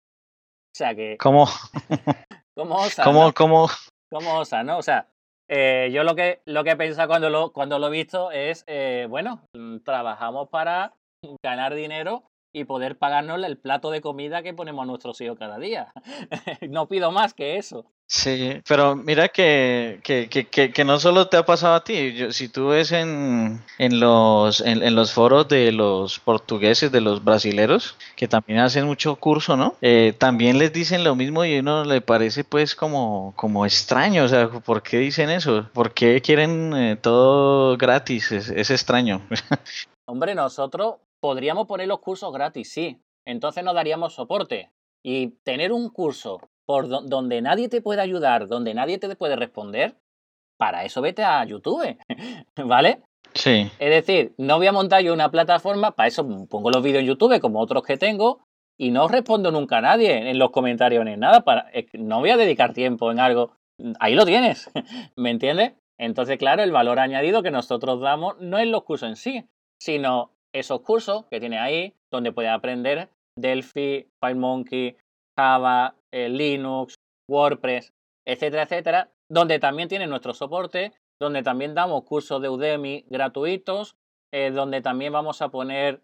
O 0.71 0.77
sea 0.77 0.95
que... 0.95 1.19
¿Cómo? 1.19 1.47
¿Cómo 2.57 2.77
osa? 2.77 3.05
¿Cómo, 3.05 3.33
cómo? 3.33 3.69
¿Cómo 4.11 4.39
osa, 4.39 4.63
no? 4.63 4.79
O 4.79 4.83
sea, 4.83 5.09
eh, 5.49 5.91
yo 5.93 6.05
lo 6.05 6.15
que, 6.15 6.43
lo 6.45 6.63
que 6.63 6.71
he 6.71 6.77
pensado 6.77 7.09
cuando 7.09 7.29
lo, 7.29 7.53
cuando 7.53 7.79
lo 7.79 7.89
he 7.89 7.91
visto 7.91 8.31
es, 8.31 8.65
eh, 8.69 9.07
bueno, 9.11 9.43
mm, 9.57 9.79
trabajamos 9.79 10.49
para 10.49 10.95
ganar 11.43 11.75
dinero 11.75 12.30
y 12.53 12.65
poder 12.65 12.99
pagarnos 12.99 13.43
el 13.45 13.59
plato 13.59 13.91
de 13.91 14.01
comida 14.01 14.43
que 14.43 14.55
ponemos 14.55 14.83
a 14.83 14.87
nuestros 14.87 15.21
hijos 15.21 15.39
cada 15.39 15.59
día. 15.59 15.93
no 16.69 16.89
pido 16.89 17.13
más 17.13 17.35
que 17.35 17.57
eso. 17.57 17.87
Sí, 18.07 18.61
pero 18.67 18.97
mira 18.97 19.29
que, 19.29 20.01
que, 20.03 20.29
que, 20.29 20.73
que 20.73 20.85
no 20.85 20.99
solo 20.99 21.29
te 21.29 21.37
ha 21.37 21.45
pasado 21.45 21.77
a 21.77 21.85
ti, 21.85 22.33
si 22.33 22.49
tú 22.49 22.69
ves 22.69 22.91
en, 22.91 23.63
en 23.79 24.01
los, 24.01 24.61
en, 24.63 24.97
los 24.97 25.13
foros 25.13 25.47
de 25.47 25.71
los 25.71 26.19
portugueses, 26.19 26.91
de 26.91 27.01
los 27.01 27.23
brasileros, 27.23 27.97
que 28.17 28.27
también 28.27 28.59
hacen 28.59 28.85
mucho 28.85 29.15
curso, 29.15 29.57
¿no? 29.57 29.77
Eh, 29.81 30.13
también 30.19 30.59
les 30.59 30.73
dicen 30.73 31.05
lo 31.05 31.15
mismo 31.15 31.45
y 31.45 31.57
a 31.57 31.61
uno 31.61 31.85
le 31.85 32.01
parece 32.01 32.43
pues 32.43 32.75
como, 32.75 33.33
como 33.37 33.65
extraño, 33.65 34.25
o 34.25 34.29
sea, 34.29 34.49
¿por 34.49 34.83
qué 34.83 34.99
dicen 34.99 35.31
eso? 35.31 35.71
¿Por 35.73 35.95
qué 35.95 36.21
quieren 36.21 36.75
eh, 36.75 36.97
todo 36.97 37.77
gratis? 37.77 38.33
Es, 38.33 38.49
es 38.49 38.73
extraño. 38.73 39.23
Hombre, 40.07 40.35
nosotros 40.35 40.97
podríamos 41.21 41.67
poner 41.67 41.89
los 41.89 42.01
cursos 42.01 42.33
gratis, 42.33 42.73
sí. 42.73 43.01
Entonces 43.27 43.63
nos 43.63 43.75
daríamos 43.75 44.15
soporte. 44.15 44.71
Y 45.03 45.29
tener 45.45 45.73
un 45.73 45.89
curso 45.89 46.41
por 46.67 46.89
donde 46.89 47.43
nadie 47.43 47.69
te 47.69 47.81
puede 47.81 48.01
ayudar, 48.01 48.47
donde 48.49 48.75
nadie 48.75 48.99
te 48.99 49.17
puede 49.17 49.37
responder, 49.37 49.97
para 50.59 50.85
eso 50.85 51.01
vete 51.01 51.25
a 51.25 51.45
YouTube, 51.45 51.97
¿vale? 52.65 53.03
Sí. 53.35 53.71
Es 53.79 53.91
decir, 53.91 54.35
no 54.37 54.59
voy 54.59 54.67
a 54.67 54.73
montar 54.73 55.03
yo 55.03 55.15
una 55.15 55.31
plataforma, 55.31 55.93
para 55.93 56.09
eso 56.09 56.27
pongo 56.49 56.71
los 56.71 56.83
vídeos 56.83 57.01
en 57.01 57.09
YouTube 57.09 57.41
como 57.41 57.61
otros 57.61 57.83
que 57.83 57.97
tengo 57.97 58.41
y 58.79 58.91
no 58.91 59.09
respondo 59.09 59.51
nunca 59.51 59.79
a 59.79 59.81
nadie 59.81 60.31
en 60.31 60.39
los 60.39 60.51
comentarios 60.51 61.05
ni 61.05 61.17
nada. 61.17 61.41
Para, 61.43 61.71
no 61.95 62.21
voy 62.21 62.31
a 62.31 62.37
dedicar 62.37 62.73
tiempo 62.73 63.11
en 63.11 63.21
algo. 63.21 63.53
Ahí 63.99 64.15
lo 64.15 64.27
tienes, 64.27 64.71
¿me 65.17 65.31
entiendes? 65.31 65.73
Entonces, 65.99 66.39
claro, 66.39 66.63
el 66.63 66.73
valor 66.73 66.99
añadido 66.99 67.43
que 67.43 67.51
nosotros 67.51 68.01
damos 68.01 68.39
no 68.41 68.59
es 68.59 68.67
los 68.67 68.85
cursos 68.85 69.09
en 69.09 69.17
sí, 69.17 69.45
sino 69.79 70.31
esos 70.53 70.81
cursos 70.81 71.27
que 71.27 71.41
tiene 71.41 71.59
ahí, 71.59 71.95
donde 72.11 72.33
puede 72.33 72.49
aprender 72.49 73.09
Delphi, 73.39 74.09
FireMonkey, 74.21 74.97
Java, 75.39 75.95
eh, 76.13 76.29
Linux, 76.29 76.95
WordPress, 77.31 77.93
etcétera, 78.27 78.65
etcétera, 78.65 79.11
donde 79.31 79.59
también 79.59 79.89
tiene 79.89 80.07
nuestro 80.07 80.35
soporte, 80.35 80.93
donde 81.21 81.43
también 81.43 81.75
damos 81.75 82.05
cursos 82.05 82.43
de 82.43 82.49
Udemy 82.49 83.05
gratuitos, 83.09 83.97
eh, 84.33 84.51
donde 84.51 84.81
también 84.81 85.13
vamos 85.13 85.43
a 85.43 85.49
poner 85.49 86.03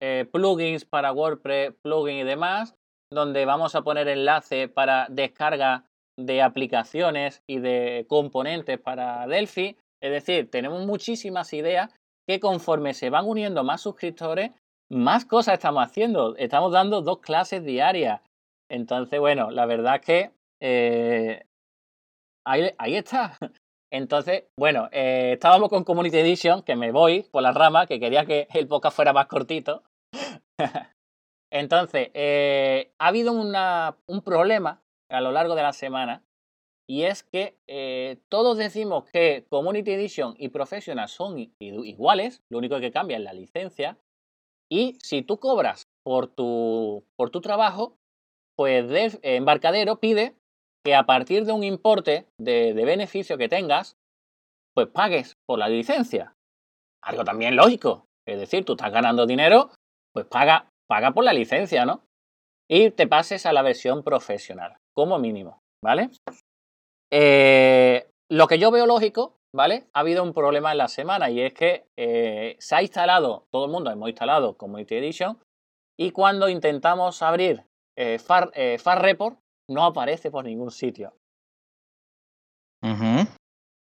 eh, 0.00 0.26
plugins 0.30 0.84
para 0.84 1.12
WordPress, 1.12 1.74
plugins 1.82 2.22
y 2.22 2.24
demás, 2.24 2.74
donde 3.12 3.44
vamos 3.44 3.74
a 3.74 3.82
poner 3.82 4.08
enlace 4.08 4.68
para 4.68 5.06
descarga 5.10 5.84
de 6.18 6.42
aplicaciones 6.42 7.42
y 7.46 7.58
de 7.58 8.06
componentes 8.08 8.78
para 8.78 9.26
Delphi. 9.26 9.76
Es 10.00 10.10
decir, 10.12 10.50
tenemos 10.50 10.84
muchísimas 10.86 11.52
ideas 11.52 11.90
que 12.28 12.40
conforme 12.40 12.92
se 12.92 13.08
van 13.08 13.26
uniendo 13.26 13.64
más 13.64 13.80
suscriptores, 13.80 14.50
más 14.90 15.24
cosas 15.24 15.54
estamos 15.54 15.82
haciendo. 15.82 16.36
Estamos 16.36 16.72
dando 16.72 17.00
dos 17.00 17.20
clases 17.20 17.64
diarias. 17.64 18.20
Entonces, 18.70 19.18
bueno, 19.18 19.50
la 19.50 19.64
verdad 19.64 19.94
es 19.96 20.00
que 20.02 20.30
eh, 20.62 21.46
ahí, 22.46 22.96
está. 22.96 23.38
Entonces, 23.90 24.44
bueno, 24.58 24.90
eh, 24.92 25.32
estábamos 25.32 25.70
con 25.70 25.84
Community 25.84 26.18
Edition, 26.18 26.62
que 26.62 26.76
me 26.76 26.92
voy 26.92 27.22
por 27.22 27.42
la 27.42 27.52
rama, 27.52 27.86
que 27.86 27.98
quería 27.98 28.26
que 28.26 28.46
el 28.52 28.68
podcast 28.68 28.94
fuera 28.94 29.14
más 29.14 29.26
cortito. 29.26 29.82
Entonces, 31.50 32.10
eh, 32.12 32.92
ha 32.98 33.06
habido 33.06 33.32
un 33.32 34.22
problema 34.22 34.82
a 35.10 35.22
lo 35.22 35.32
largo 35.32 35.54
de 35.54 35.62
la 35.62 35.72
semana 35.72 36.22
y 36.88 37.02
es 37.04 37.22
que 37.22 37.58
eh, 37.66 38.18
todos 38.30 38.56
decimos 38.56 39.04
que 39.12 39.44
Community 39.50 39.92
Edition 39.92 40.34
y 40.38 40.48
Professional 40.48 41.08
son 41.08 41.52
iguales, 41.60 42.42
lo 42.50 42.58
único 42.58 42.80
que 42.80 42.90
cambia 42.90 43.18
es 43.18 43.22
la 43.22 43.34
licencia. 43.34 43.98
Y 44.70 44.96
si 45.02 45.22
tú 45.22 45.38
cobras 45.38 45.82
por 46.02 46.28
tu, 46.28 47.04
por 47.16 47.28
tu 47.28 47.42
trabajo, 47.42 47.96
pues 48.56 48.88
de, 48.88 49.18
Embarcadero 49.22 50.00
pide 50.00 50.34
que 50.84 50.94
a 50.94 51.04
partir 51.04 51.44
de 51.44 51.52
un 51.52 51.62
importe 51.62 52.26
de, 52.40 52.72
beneficio 52.72 53.36
que 53.36 53.48
tengas, 53.48 53.96
pues 54.74 54.88
pagues 54.88 55.34
por 55.46 55.58
la 55.58 55.68
licencia. 55.68 56.32
Algo 57.04 57.24
también 57.24 57.54
lógico. 57.54 58.06
Es 58.26 58.38
decir, 58.38 58.64
tú 58.64 58.72
estás 58.72 58.92
ganando 58.92 59.26
dinero, 59.26 59.70
pues 60.14 60.26
paga, 60.26 60.70
paga 60.88 61.12
por 61.12 61.24
la 61.24 61.34
licencia, 61.34 61.84
¿no? 61.84 62.02
Y 62.70 62.90
te 62.90 63.06
pases 63.06 63.44
a 63.44 63.52
la 63.52 63.62
versión 63.62 64.02
profesional, 64.02 64.76
como 64.94 65.18
mínimo, 65.18 65.60
¿vale? 65.82 66.10
Eh, 67.10 68.10
lo 68.30 68.46
que 68.46 68.58
yo 68.58 68.70
veo 68.70 68.86
lógico, 68.86 69.38
¿vale? 69.54 69.86
Ha 69.92 70.00
habido 70.00 70.22
un 70.22 70.34
problema 70.34 70.72
en 70.72 70.78
la 70.78 70.88
semana 70.88 71.30
y 71.30 71.40
es 71.40 71.54
que 71.54 71.86
eh, 71.96 72.56
se 72.58 72.74
ha 72.74 72.82
instalado, 72.82 73.46
todo 73.50 73.64
el 73.64 73.70
mundo 73.70 73.90
hemos 73.90 74.08
instalado 74.08 74.56
Community 74.56 74.96
Edition 74.96 75.38
y 75.98 76.10
cuando 76.10 76.48
intentamos 76.48 77.22
abrir 77.22 77.64
eh, 77.96 78.18
Far, 78.18 78.52
Report 79.02 79.38
no 79.70 79.84
aparece 79.84 80.30
por 80.30 80.44
ningún 80.44 80.70
sitio. 80.70 81.14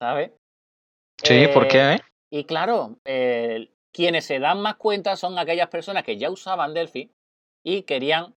¿Sabes? 0.01 0.31
Sí, 1.21 1.47
¿por 1.53 1.67
qué? 1.67 1.97
Y 2.31 2.45
claro, 2.45 2.97
quienes 3.93 4.25
se 4.25 4.39
dan 4.39 4.61
más 4.61 4.75
cuenta 4.77 5.15
son 5.15 5.37
aquellas 5.37 5.67
personas 5.69 6.03
que 6.03 6.17
ya 6.17 6.31
usaban 6.31 6.73
Delphi 6.73 7.11
y 7.63 7.83
querían 7.83 8.33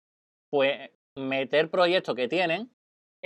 pues 0.50 0.90
meter 1.16 1.71
proyectos 1.71 2.14
que 2.14 2.28
tienen 2.28 2.74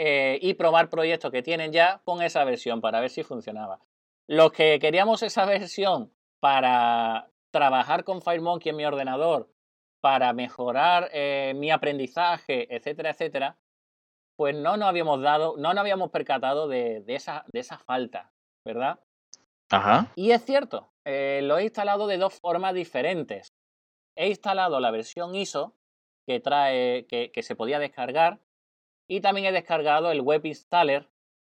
eh, 0.01 0.39
y 0.41 0.55
probar 0.55 0.91
proyectos 0.91 1.33
que 1.33 1.43
tienen 1.43 1.73
ya 1.73 2.01
con 2.05 2.23
esa 2.23 2.45
versión 2.45 2.81
para 2.81 3.01
ver 3.01 3.11
si 3.11 3.25
funcionaba. 3.25 3.81
Los 4.29 4.53
que 4.53 4.79
queríamos 4.79 5.25
esa 5.25 5.45
versión 5.45 6.13
para 6.39 7.33
trabajar 7.51 8.05
con 8.05 8.23
FireMonkey 8.23 8.71
en 8.71 8.77
mi 8.77 8.85
ordenador, 8.85 9.51
para 10.01 10.33
mejorar 10.33 11.09
eh, 11.13 11.53
mi 11.57 11.73
aprendizaje, 11.73 12.73
etcétera, 12.73 13.11
etcétera, 13.11 13.59
pues 14.37 14.55
no 14.55 14.77
nos 14.77 14.89
habíamos 14.89 15.21
dado, 15.21 15.57
no 15.57 15.75
nos 15.75 15.79
habíamos 15.81 16.11
percatado 16.11 16.69
de, 16.69 17.03
esa, 17.09 17.45
de 17.53 17.59
esa 17.59 17.79
falta, 17.79 18.31
¿verdad? 18.65 19.01
Ajá. 19.69 20.13
Y 20.15 20.31
es 20.31 20.45
cierto, 20.45 20.93
eh, 21.05 21.41
lo 21.43 21.59
he 21.59 21.65
instalado 21.65 22.07
de 22.07 22.19
dos 22.19 22.39
formas 22.39 22.73
diferentes. 22.73 23.53
He 24.15 24.29
instalado 24.29 24.79
la 24.79 24.93
versión 24.93 25.35
ISO, 25.35 25.75
que 26.25 26.39
trae, 26.39 27.09
que, 27.09 27.43
se 27.43 27.57
podía 27.57 27.81
descargar. 27.81 28.39
Y 29.11 29.21
también 29.21 29.47
he 29.47 29.53
descargado 29.53 30.11
el 30.11 30.21
web 30.21 30.45
installer 30.45 31.09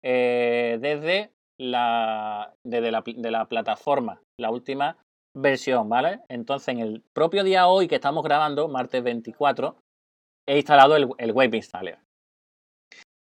eh, 0.03 0.77
desde, 0.81 1.31
la, 1.60 2.53
desde 2.65 2.91
la, 2.91 3.03
de 3.05 3.31
la 3.31 3.46
plataforma, 3.46 4.22
la 4.39 4.50
última 4.50 4.98
versión, 5.36 5.89
¿vale? 5.89 6.22
Entonces, 6.29 6.70
en 6.70 6.79
el 6.79 7.03
propio 7.13 7.43
día 7.43 7.67
hoy 7.67 7.88
que 7.88 7.96
estamos 7.96 8.24
grabando, 8.24 8.67
martes 8.67 9.03
24, 9.03 9.77
he 10.48 10.58
instalado 10.58 10.96
el, 10.96 11.31
web 11.31 11.53
installer. 11.53 12.00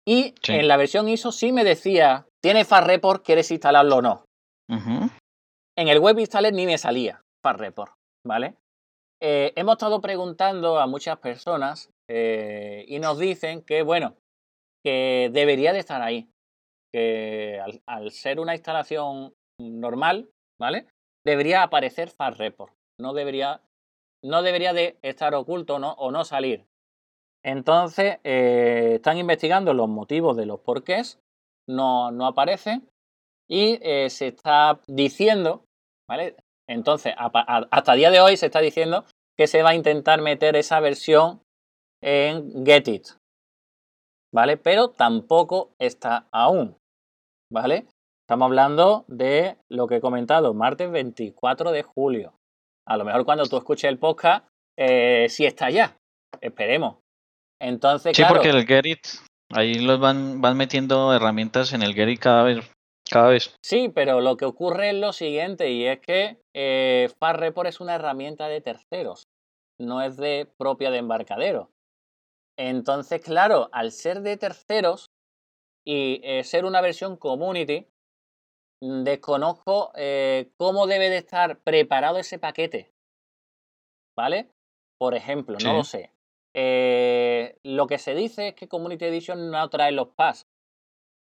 Y 0.08 0.34
en 0.48 0.68
la 0.68 0.78
versión 0.78 1.10
ISO 1.10 1.32
sí 1.32 1.52
me 1.52 1.64
decía, 1.64 2.28
¿tiene 2.42 2.64
FastReport? 2.64 3.26
¿Quieres 3.26 3.52
instalarlo 3.52 3.98
o 3.98 4.02
no? 4.02 4.26
En 5.78 5.88
el 5.88 6.00
web 6.00 6.20
installer 6.20 6.54
ni 6.54 6.66
me 6.66 6.78
salía 6.78 7.22
FastReport, 7.44 7.94
¿vale? 8.26 8.56
Eh, 9.20 9.54
hemos 9.56 9.74
estado 9.74 10.00
preguntando 10.00 10.80
a 10.80 10.86
muchas 10.86 11.18
personas 11.18 11.92
eh, 12.08 12.86
y 12.88 13.00
nos 13.00 13.18
dicen 13.18 13.64
que, 13.64 13.82
bueno, 13.82 14.16
que 14.84 15.30
debería 15.34 15.74
de 15.74 15.80
estar 15.80 16.02
ahí. 16.02 16.30
Que 16.94 17.60
al, 17.86 18.12
ser 18.12 18.40
una 18.40 18.54
instalación 18.54 19.34
normal, 19.60 20.30
¿vale? 20.60 20.88
Debería 21.26 21.64
aparecer 21.64 22.10
FastReport. 22.10 22.74
No 23.00 23.14
debería, 23.14 23.62
no 24.24 24.42
debería 24.44 24.74
de 24.74 24.98
estar 25.02 25.34
oculto 25.36 25.80
¿no? 25.80 25.94
o 25.94 26.12
no 26.12 26.24
salir. 26.24 26.66
Entonces, 27.44 28.20
eh, 28.24 28.94
están 28.96 29.18
investigando 29.18 29.74
los 29.74 29.90
motivos 29.90 30.38
de 30.38 30.46
los 30.46 30.60
porqués, 30.60 31.20
no, 31.68 32.12
no 32.12 32.28
aparece 32.28 32.82
y 33.50 33.78
se 34.10 34.28
está 34.28 34.82
diciendo, 34.88 35.64
¿vale? 36.10 36.36
Entonces, 36.70 37.14
hasta 37.18 37.94
el 37.94 38.00
día 38.00 38.12
de 38.12 38.20
hoy 38.20 38.38
se 38.38 38.48
está 38.48 38.60
diciendo 38.60 39.06
que 39.38 39.48
se 39.48 39.64
va 39.64 39.70
a 39.70 39.76
intentar 39.76 40.22
meter 40.22 40.56
esa 40.56 40.80
versión 40.80 41.42
en 42.04 42.66
Getit, 42.66 43.08
¿vale? 44.34 44.58
Pero 44.58 44.90
tampoco 44.90 45.72
está 45.80 46.28
aún, 46.32 46.78
¿vale? 47.52 47.86
Estamos 48.28 48.48
hablando 48.48 49.06
de 49.08 49.58
lo 49.70 49.88
que 49.88 49.98
he 49.98 50.02
comentado, 50.02 50.54
martes 50.54 50.92
24 50.92 51.72
de 51.72 51.84
julio. 51.84 52.34
A 52.86 52.98
lo 52.98 53.06
mejor 53.06 53.26
cuando 53.26 53.46
tú 53.46 53.58
escuches 53.58 53.90
el 53.90 53.98
podcast, 53.98 54.46
eh, 54.78 55.28
sí 55.30 55.46
está 55.46 55.70
ya. 55.70 55.98
Esperemos. 56.42 56.98
Entonces, 57.62 58.16
sí, 58.16 58.24
porque 58.28 58.50
el 58.50 58.66
Getit, 58.66 59.00
ahí 59.52 59.76
los 59.76 60.00
van, 60.00 60.42
van 60.42 60.58
metiendo 60.58 61.14
herramientas 61.14 61.74
en 61.74 61.82
el 61.82 61.94
Getit 61.94 62.20
cada 62.20 62.44
vez 62.44 62.70
cada 63.08 63.30
vez. 63.30 63.56
Sí, 63.64 63.90
pero 63.90 64.22
lo 64.22 64.38
que 64.38 64.46
ocurre 64.46 64.90
es 64.90 64.96
lo 64.96 65.14
siguiente 65.14 65.72
y 65.72 65.86
es 65.86 66.00
que 66.00 66.42
eh, 66.54 67.10
FastReport 67.20 67.70
es 67.70 67.80
una 67.80 67.96
herramienta 67.96 68.48
de 68.48 68.62
terceros, 68.62 69.28
no 69.80 70.02
es 70.02 70.18
de 70.18 70.48
propia 70.58 70.92
de 70.92 70.98
embarcadero. 70.98 71.72
Entonces, 72.58 73.22
claro, 73.22 73.70
al 73.72 73.92
ser 73.92 74.22
de 74.22 74.38
terceros 74.38 75.12
y 75.86 76.22
eh, 76.24 76.44
ser 76.44 76.66
una 76.66 76.82
versión 76.82 77.18
community, 77.18 77.88
mm, 78.82 79.04
desconozco 79.04 79.92
eh, 79.96 80.50
cómo 80.58 80.88
debe 80.88 81.10
de 81.10 81.18
estar 81.18 81.60
preparado 81.60 82.18
ese 82.18 82.40
paquete. 82.40 82.92
¿Vale? 84.18 84.50
Por 85.00 85.14
ejemplo, 85.14 85.58
no 85.64 85.74
lo 85.74 85.84
sé. 85.84 86.12
lo 87.64 87.86
que 87.86 88.00
se 88.00 88.16
dice 88.16 88.48
es 88.48 88.56
que 88.56 88.68
Community 88.68 89.06
Edition 89.06 89.52
no 89.52 89.70
trae 89.70 89.92
los 89.92 90.08
pass 90.10 90.48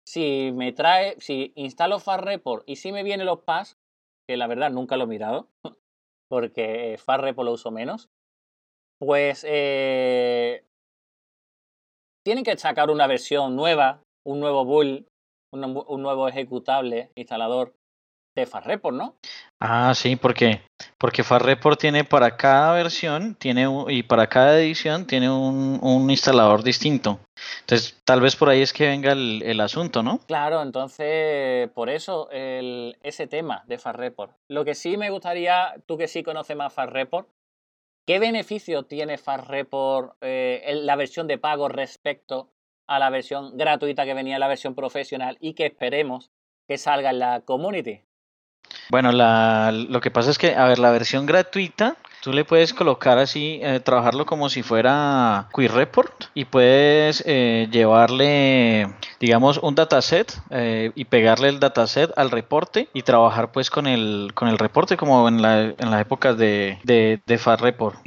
si 0.07 0.53
me 0.53 0.71
trae, 0.71 1.19
si 1.19 1.51
instalo 1.55 1.99
FastReport 1.99 2.63
y 2.65 2.77
si 2.77 2.93
me 2.93 3.03
vienen 3.03 3.25
los 3.25 3.41
pass, 3.41 3.77
que 4.25 4.37
la 4.37 4.47
verdad 4.47 4.71
nunca 4.71 4.95
lo 4.95 5.03
he 5.03 5.07
mirado, 5.07 5.49
porque 6.29 6.97
FastReport 6.97 7.45
lo 7.45 7.51
uso 7.51 7.71
menos, 7.71 8.09
pues 8.99 9.45
eh, 9.45 10.65
tienen 12.25 12.45
que 12.45 12.57
sacar 12.57 12.89
una 12.89 13.05
versión 13.05 13.57
nueva, 13.57 14.01
un 14.25 14.39
nuevo 14.39 14.63
build, 14.63 15.09
un 15.51 16.01
nuevo 16.01 16.29
ejecutable 16.29 17.11
instalador 17.15 17.75
de 18.41 18.47
FastReport, 18.47 18.95
¿no? 18.95 19.15
Ah, 19.59 19.93
sí, 19.95 20.15
porque 20.15 20.61
porque 20.97 21.23
FastReport 21.23 21.79
tiene 21.79 22.03
para 22.03 22.37
cada 22.37 22.73
versión 22.73 23.35
tiene 23.35 23.67
y 23.89 24.03
para 24.03 24.27
cada 24.27 24.59
edición 24.59 25.07
tiene 25.07 25.29
un, 25.29 25.79
un, 25.81 26.09
instalador 26.09 26.63
distinto. 26.63 27.19
Entonces, 27.61 27.99
tal 28.03 28.21
vez 28.21 28.35
por 28.35 28.49
ahí 28.49 28.61
es 28.61 28.73
que 28.73 28.87
venga 28.87 29.11
el, 29.11 29.41
el 29.43 29.59
asunto, 29.59 30.03
¿no? 30.03 30.19
Claro, 30.27 30.61
entonces, 30.61 31.69
por 31.71 31.89
eso 31.89 32.29
el, 32.31 32.97
ese 33.03 33.27
tema 33.27 33.63
de 33.67 33.77
FastReport. 33.77 34.35
Lo 34.47 34.65
que 34.65 34.75
sí 34.75 34.97
me 34.97 35.09
gustaría, 35.09 35.75
tú 35.85 35.97
que 35.97 36.07
sí 36.07 36.23
conoces 36.23 36.55
más 36.55 36.73
FastReport, 36.73 37.27
¿qué 38.05 38.19
beneficio 38.19 38.83
tiene 38.83 39.17
FastReport 39.17 40.17
eh, 40.21 40.79
la 40.83 40.95
versión 40.95 41.27
de 41.27 41.37
pago 41.37 41.69
respecto 41.69 42.51
a 42.87 42.99
la 42.99 43.09
versión 43.09 43.57
gratuita 43.57 44.05
que 44.05 44.13
venía 44.13 44.35
en 44.35 44.39
la 44.39 44.47
versión 44.47 44.75
profesional 44.75 45.37
y 45.41 45.53
que 45.53 45.65
esperemos 45.65 46.31
que 46.67 46.77
salga 46.77 47.09
en 47.09 47.19
la 47.19 47.41
community? 47.41 48.07
Bueno, 48.89 49.11
la, 49.11 49.71
lo 49.71 50.01
que 50.01 50.11
pasa 50.11 50.31
es 50.31 50.37
que, 50.37 50.55
a 50.55 50.65
ver, 50.65 50.79
la 50.79 50.91
versión 50.91 51.25
gratuita 51.25 51.97
Tú 52.27 52.33
le 52.33 52.43
puedes 52.43 52.73
colocar 52.73 53.19
así, 53.19 53.59
eh, 53.61 53.79
trabajarlo 53.79 54.25
como 54.25 54.49
si 54.49 54.63
fuera 54.63 55.47
Quick 55.55 55.71
Report 55.71 56.25
y 56.33 56.45
puedes 56.45 57.23
eh, 57.25 57.69
llevarle, 57.71 58.93
digamos, 59.19 59.59
un 59.59 59.75
dataset 59.75 60.33
eh, 60.49 60.91
y 60.95 61.05
pegarle 61.05 61.49
el 61.49 61.59
dataset 61.59 62.11
al 62.17 62.31
reporte 62.31 62.89
y 62.93 63.03
trabajar 63.03 63.51
pues 63.51 63.69
con 63.69 63.85
el, 63.85 64.31
con 64.33 64.47
el 64.47 64.57
reporte 64.57 64.97
como 64.97 65.27
en, 65.27 65.41
la, 65.41 65.73
en 65.77 65.91
las 65.91 66.01
épocas 66.01 66.37
de, 66.37 66.79
de, 66.83 67.21
Report. 67.61 67.97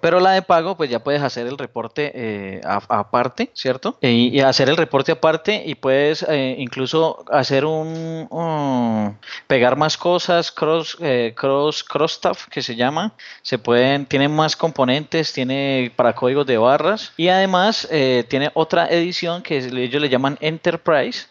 pero 0.00 0.20
la 0.20 0.30
de 0.30 0.40
pago, 0.42 0.76
pues 0.76 0.88
ya 0.88 1.04
puedes 1.04 1.20
hacer 1.20 1.46
el 1.46 1.58
reporte 1.58 2.62
aparte, 2.64 3.50
¿cierto? 3.52 3.98
Y, 4.00 4.40
hacer 4.40 4.70
el 4.70 4.76
reporte 4.78 5.12
aparte 5.12 5.64
y 5.66 5.74
puedes 5.74 6.24
incluso 6.56 7.24
hacer 7.30 7.66
un, 7.66 9.18
pegar 9.48 9.76
más 9.76 9.98
cosas, 10.06 10.52
cross, 10.52 10.96
cross, 11.34 11.82
cross 11.82 12.12
stuff 12.12 12.46
que 12.48 12.62
se 12.62 12.76
llama. 12.76 13.12
Se 13.42 13.58
pueden, 13.58 14.06
tiene 14.06 14.28
más 14.28 14.54
componentes, 14.54 15.32
tiene 15.32 15.92
para 15.96 16.14
códigos 16.14 16.46
de 16.46 16.58
barras 16.58 17.12
y 17.16 17.26
además 17.26 17.88
eh, 17.90 18.24
tiene 18.28 18.52
otra 18.54 18.86
edición 18.86 19.42
que 19.42 19.56
ellos 19.56 20.00
le 20.00 20.08
llaman 20.08 20.38
Enterprise, 20.40 21.26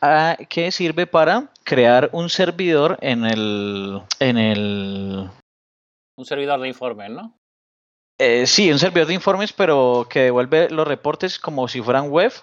que 0.49 0.71
sirve 0.73 1.07
para 1.07 1.53
crear 1.63 2.09
un 2.11 2.29
servidor 2.29 2.97
en 2.99 3.23
el, 3.23 4.01
en 4.19 4.37
el... 4.37 5.29
Un 6.17 6.25
servidor 6.25 6.59
de 6.59 6.67
informes, 6.67 7.11
¿no? 7.11 7.33
Eh, 8.19 8.45
sí, 8.45 8.69
un 8.69 8.79
servidor 8.79 9.07
de 9.07 9.13
informes, 9.13 9.53
pero 9.53 10.05
que 10.09 10.23
devuelve 10.23 10.69
los 10.69 10.85
reportes 10.85 11.39
como 11.39 11.69
si 11.69 11.81
fueran 11.81 12.09
web 12.09 12.33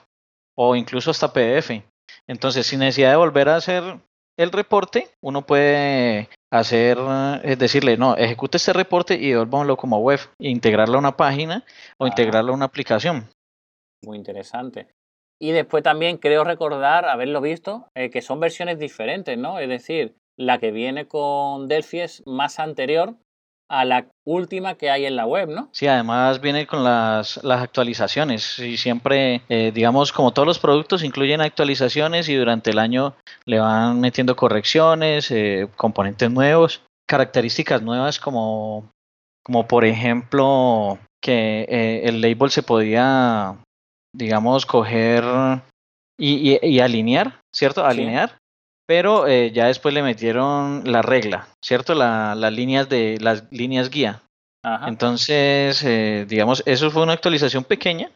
o 0.57 0.77
incluso 0.77 1.11
hasta 1.11 1.35
PDF. 1.35 1.83
Entonces, 2.27 2.67
sin 2.67 2.79
necesidad 2.79 3.11
de 3.11 3.17
volver 3.17 3.51
a 3.51 3.57
hacer 3.57 4.01
el 4.43 4.53
reporte, 4.53 5.09
uno 5.23 5.43
puede 5.43 6.29
hacer, 6.51 6.99
es 7.43 7.59
decirle, 7.59 7.97
no, 7.97 8.17
ejecute 8.17 8.59
este 8.59 8.73
reporte 8.73 9.15
y 9.15 9.31
devuélvamelo 9.31 9.77
como 9.77 9.99
web, 9.99 10.21
integrarlo 10.39 10.97
a 10.97 11.01
una 11.01 11.17
página 11.17 11.65
o 11.99 12.07
integrarlo 12.07 12.53
a 12.53 12.57
una 12.57 12.67
aplicación. 12.67 13.29
Muy 14.05 14.19
interesante. 14.19 14.89
Y 15.41 15.53
después 15.53 15.83
también 15.83 16.19
creo 16.19 16.45
recordar 16.45 17.07
haberlo 17.07 17.41
visto, 17.41 17.89
eh, 17.95 18.11
que 18.11 18.23
son 18.23 18.39
versiones 18.39 18.79
diferentes, 18.79 19.37
¿no? 19.37 19.59
Es 19.59 19.69
decir, 19.69 20.15
la 20.37 20.59
que 20.59 20.71
viene 20.71 21.09
con 21.09 21.69
Delphi 21.69 22.01
es 22.01 22.23
más 22.27 22.59
anterior 22.59 23.17
a 23.69 23.85
la 23.85 24.07
última 24.25 24.75
que 24.75 24.91
hay 24.91 25.07
en 25.07 25.17
la 25.17 25.27
web, 25.27 25.49
¿no? 25.49 25.69
Sí, 25.73 25.87
además 25.87 26.41
viene 26.41 26.67
con 26.67 26.85
las, 26.85 27.43
las 27.43 27.63
actualizaciones 27.63 28.59
y 28.59 28.77
siempre, 28.77 29.43
eh, 29.49 29.73
digamos, 29.75 30.13
como 30.13 30.33
todos 30.33 30.47
los 30.47 30.59
productos 30.59 31.03
incluyen 31.03 31.41
actualizaciones 31.41 32.29
y 32.29 32.35
durante 32.35 32.71
el 32.71 32.79
año 32.79 33.15
le 33.47 33.61
van 33.61 34.01
metiendo 34.01 34.37
correcciones, 34.37 35.31
eh, 35.31 35.69
componentes 35.77 36.31
nuevos, 36.31 36.83
características 37.09 37.83
nuevas 37.83 38.19
como, 38.19 38.91
como 39.43 39.67
por 39.67 39.85
ejemplo 39.85 40.99
que 41.23 41.67
eh, 41.69 42.03
el 42.05 42.21
label 42.21 42.51
se 42.51 42.63
podía, 42.63 43.57
digamos, 44.15 44.67
coger 44.67 45.25
y, 46.19 46.59
y, 46.63 46.81
alinear, 46.81 47.41
¿cierto? 47.55 47.85
Alinear 47.85 48.42
pero 48.93 49.27
eh, 49.27 49.53
ya 49.53 49.69
después 49.69 49.95
le 49.95 50.03
metieron 50.03 50.83
la 50.85 51.01
regla, 51.01 51.49
¿cierto? 51.65 51.95
La, 51.95 52.35
las 52.35 52.53
líneas 52.53 52.91
de 52.91 53.17
las 53.23 53.51
líneas 53.51 53.89
guía. 53.89 54.21
Entonces, 54.87 55.83
eh, 55.83 56.27
digamos, 56.29 56.63
eso 56.67 56.91
fue 56.91 57.03
una 57.03 57.15
actualización 57.15 57.65
pequeña, 57.65 58.11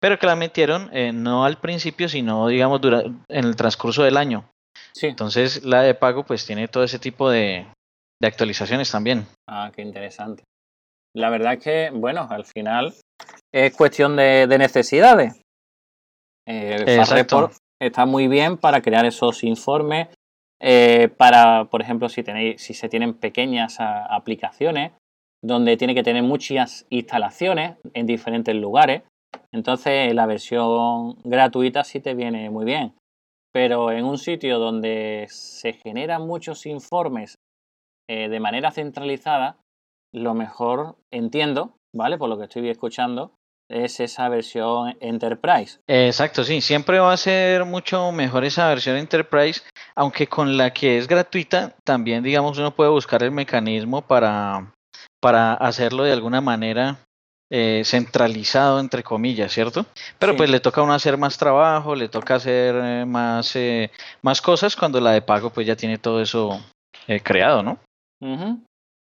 pero 0.00 0.18
que 0.18 0.26
la 0.26 0.34
metieron 0.34 0.88
eh, 0.94 1.12
no 1.12 1.44
al 1.44 1.58
principio, 1.58 2.08
sino, 2.08 2.48
digamos, 2.48 2.80
en 2.82 3.44
el 3.44 3.56
transcurso 3.56 4.04
del 4.04 4.16
año. 4.16 4.48
Sí. 4.94 5.08
Entonces, 5.08 5.62
la 5.66 5.82
de 5.82 5.92
pago, 5.92 6.24
pues 6.24 6.46
tiene 6.46 6.66
todo 6.66 6.82
ese 6.82 6.98
tipo 6.98 7.28
de, 7.28 7.66
de 8.18 8.26
actualizaciones 8.26 8.90
también. 8.90 9.26
Ah, 9.46 9.70
qué 9.76 9.82
interesante. 9.82 10.44
La 11.14 11.28
verdad 11.28 11.52
es 11.52 11.62
que, 11.62 11.90
bueno, 11.92 12.26
al 12.30 12.46
final 12.46 12.94
es 13.54 13.76
cuestión 13.76 14.16
de, 14.16 14.46
de 14.46 14.56
necesidades. 14.56 15.38
Exacto 16.46 17.50
está 17.80 18.06
muy 18.06 18.28
bien 18.28 18.56
para 18.56 18.82
crear 18.82 19.04
esos 19.04 19.44
informes, 19.44 20.08
eh, 20.60 21.08
para, 21.16 21.66
por 21.70 21.82
ejemplo, 21.82 22.08
si, 22.08 22.22
tenéis, 22.22 22.62
si 22.62 22.74
se 22.74 22.88
tienen 22.88 23.14
pequeñas 23.14 23.76
aplicaciones 23.80 24.92
donde 25.42 25.76
tiene 25.76 25.94
que 25.94 26.02
tener 26.02 26.22
muchas 26.22 26.86
instalaciones 26.90 27.76
en 27.94 28.06
diferentes 28.06 28.54
lugares. 28.54 29.02
Entonces 29.52 30.14
la 30.14 30.26
versión 30.26 31.16
gratuita 31.24 31.84
sí 31.84 32.00
te 32.00 32.14
viene 32.14 32.50
muy 32.50 32.64
bien. 32.64 32.94
Pero 33.52 33.90
en 33.90 34.04
un 34.04 34.18
sitio 34.18 34.58
donde 34.58 35.26
se 35.28 35.72
generan 35.72 36.26
muchos 36.26 36.66
informes 36.66 37.36
eh, 38.08 38.28
de 38.28 38.40
manera 38.40 38.70
centralizada, 38.70 39.58
lo 40.12 40.34
mejor 40.34 40.96
entiendo, 41.10 41.74
¿vale? 41.94 42.18
Por 42.18 42.28
lo 42.28 42.38
que 42.38 42.44
estoy 42.44 42.68
escuchando, 42.68 43.32
es 43.68 44.00
esa 44.00 44.28
versión 44.28 44.96
Enterprise. 45.00 45.80
Exacto, 45.86 46.44
sí, 46.44 46.60
siempre 46.60 46.98
va 46.98 47.12
a 47.12 47.16
ser 47.16 47.64
mucho 47.64 48.12
mejor 48.12 48.44
esa 48.44 48.68
versión 48.68 48.96
Enterprise, 48.96 49.62
aunque 49.94 50.26
con 50.26 50.56
la 50.56 50.72
que 50.72 50.98
es 50.98 51.08
gratuita, 51.08 51.74
también 51.84 52.22
digamos 52.22 52.58
uno 52.58 52.74
puede 52.74 52.90
buscar 52.90 53.22
el 53.22 53.30
mecanismo 53.30 54.02
para, 54.02 54.72
para 55.20 55.54
hacerlo 55.54 56.04
de 56.04 56.12
alguna 56.12 56.40
manera 56.40 56.98
eh, 57.48 57.82
centralizado, 57.84 58.80
entre 58.80 59.04
comillas, 59.04 59.52
¿cierto? 59.52 59.86
Pero 60.18 60.36
pues 60.36 60.50
le 60.50 60.58
toca 60.58 60.80
a 60.80 60.84
uno 60.84 60.94
hacer 60.94 61.16
más 61.16 61.38
trabajo, 61.38 61.94
le 61.94 62.08
toca 62.08 62.34
hacer 62.34 62.74
eh, 62.74 63.04
más, 63.06 63.54
eh, 63.54 63.92
más 64.22 64.42
cosas 64.42 64.74
cuando 64.74 65.00
la 65.00 65.12
de 65.12 65.22
pago 65.22 65.50
pues 65.50 65.64
ya 65.64 65.76
tiene 65.76 65.98
todo 65.98 66.20
eso 66.20 66.60
creado, 67.22 67.62
¿no? 67.62 67.78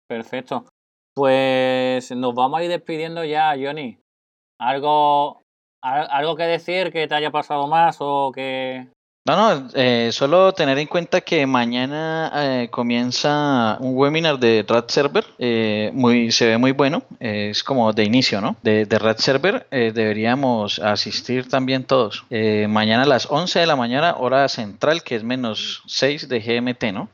Perfecto. 0.09 0.67
Pues 1.15 2.11
nos 2.11 2.35
vamos 2.35 2.59
a 2.59 2.65
ir 2.65 2.71
despidiendo 2.71 3.23
ya, 3.25 3.55
Johnny. 3.57 3.99
¿Algo, 4.61 5.43
algo 5.83 6.37
que 6.37 6.45
decir 6.45 6.93
que 6.93 7.07
te 7.09 7.15
haya 7.15 7.31
pasado 7.31 7.67
más 7.67 7.97
o 8.01 8.33
que... 8.35 8.89
No, 9.27 9.37
no, 9.37 9.69
eh, 9.73 10.11
solo 10.13 10.53
tener 10.53 10.77
en 10.79 10.87
cuenta 10.87 11.23
que 11.23 11.47
mañana 11.47 12.31
eh, 12.35 12.69
comienza 12.71 13.79
un 13.81 13.97
webinar 13.97 14.39
de 14.39 14.67
Rat 14.69 14.91
Server, 14.91 15.25
eh, 15.39 15.91
muy, 15.95 16.31
se 16.31 16.47
ve 16.47 16.59
muy 16.59 16.73
bueno, 16.73 17.05
es 17.21 17.65
como 17.65 17.91
de 17.95 18.05
inicio, 18.05 18.43
¿no? 18.43 18.57
De, 18.63 18.85
de 18.85 19.15
Server 19.17 19.67
deberíamos 19.71 20.79
asistir 20.79 21.49
también 21.49 21.85
todos. 21.85 22.27
mañana 22.69 23.05
a 23.05 23.07
las 23.07 23.31
11 23.31 23.61
de 23.61 23.67
la 23.67 23.77
mañana, 23.77 24.17
hora 24.19 24.47
central, 24.49 25.03
que 25.03 25.17
es 25.17 25.25
menos 25.25 25.83
6 25.87 26.29
de 26.29 26.41
GMT, 26.41 26.93
¿no? 26.93 27.09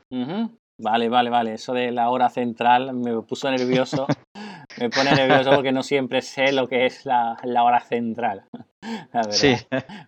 Vale, 0.81 1.09
vale, 1.09 1.29
vale. 1.29 1.53
Eso 1.53 1.73
de 1.73 1.91
la 1.91 2.09
hora 2.09 2.29
central 2.29 2.93
me 2.93 3.21
puso 3.21 3.49
nervioso. 3.51 4.07
me 4.79 4.89
pone 4.89 5.11
nervioso 5.13 5.51
porque 5.51 5.71
no 5.71 5.83
siempre 5.83 6.21
sé 6.21 6.51
lo 6.51 6.67
que 6.67 6.85
es 6.85 7.05
la, 7.05 7.37
hora 7.43 7.79
central. 7.81 8.45
Sí. 9.29 9.55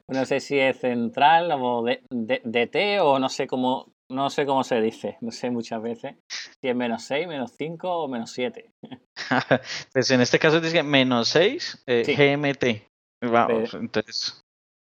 No 0.08 0.26
sé 0.26 0.39
si 0.39 0.58
es 0.58 0.80
central 0.80 1.52
o 1.52 1.84
de, 1.84 2.02
de, 2.10 2.67
T 2.67 2.99
o 3.02 3.19
no 3.19 3.30
sé 3.30 3.45
cómo, 3.45 3.93
no 4.10 4.32
sé 4.32 4.47
cómo 4.47 4.63
se 4.63 4.82
dice. 4.82 5.17
No 5.21 5.30
sé 5.30 5.52
muchas 5.52 5.80
veces. 5.80 6.15
Si 6.60 6.69
es 6.69 6.76
menos 6.76 7.04
6, 7.04 7.28
menos 7.28 7.54
5 7.56 7.88
o 7.88 8.08
menos 8.08 8.32
7. 8.32 8.71
pues 9.93 10.10
en 10.10 10.21
este 10.21 10.39
caso 10.39 10.60
dice 10.60 10.82
menos 10.82 11.28
6 11.30 11.84
eh, 11.86 12.04
GMT. 12.04 13.30
Vamos, 13.32 13.76
entonces. 13.76 14.41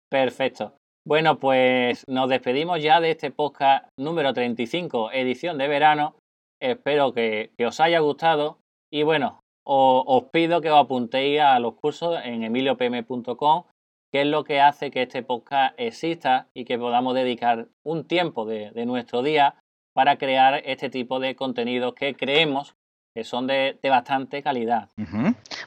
Perfecto. 0.09 0.75
Bueno, 1.07 1.37
pues 1.37 2.03
nos 2.07 2.29
despedimos 2.29 2.81
ya 2.81 2.99
de 2.99 3.11
este 3.11 3.29
podcast 3.29 3.87
número 3.99 4.33
35, 4.33 5.11
edición 5.11 5.59
de 5.59 5.67
verano. 5.67 6.15
Espero 6.59 7.13
que, 7.13 7.51
os 7.63 7.79
haya 7.79 7.99
gustado 7.99 8.57
y 8.91 9.03
bueno, 9.03 9.39
os, 9.65 10.23
pido 10.31 10.61
que 10.61 10.71
os 10.71 10.79
apuntéis 10.79 11.41
a 11.41 11.59
los 11.59 11.73
cursos 11.75 12.19
en 12.23 12.43
emiliopm.com, 12.43 13.63
que 14.11 14.21
es 14.21 14.27
lo 14.27 14.43
que 14.43 14.61
hace 14.61 14.91
que 14.91 15.01
este 15.01 15.23
podcast 15.23 15.73
exista 15.77 16.47
y 16.53 16.65
que 16.65 16.77
podamos 16.77 17.15
dedicar 17.15 17.67
un 17.83 18.05
tiempo 18.05 18.45
de, 18.45 18.71
nuestro 18.85 19.23
día 19.23 19.55
para 19.93 20.17
crear 20.17 20.61
este 20.65 20.89
tipo 20.89 21.19
de 21.19 21.35
contenidos 21.35 21.93
que 21.95 22.15
creemos 22.15 22.75
que 23.15 23.23
son 23.23 23.47
de, 23.47 23.79
bastante 23.83 24.43
calidad. 24.43 24.89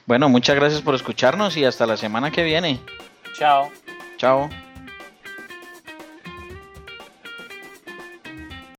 Bueno, 0.07 0.29
muchas 0.29 0.55
gracias 0.57 0.83
por 0.83 0.95
escucharnos 0.95 1.57
y 1.57 1.65
hasta 1.65 1.87
la 1.87 1.97
semana 1.97 2.31
que 2.31 2.45
viene. 2.45 2.79
Chao. 3.35 3.71
Chao. 4.19 4.68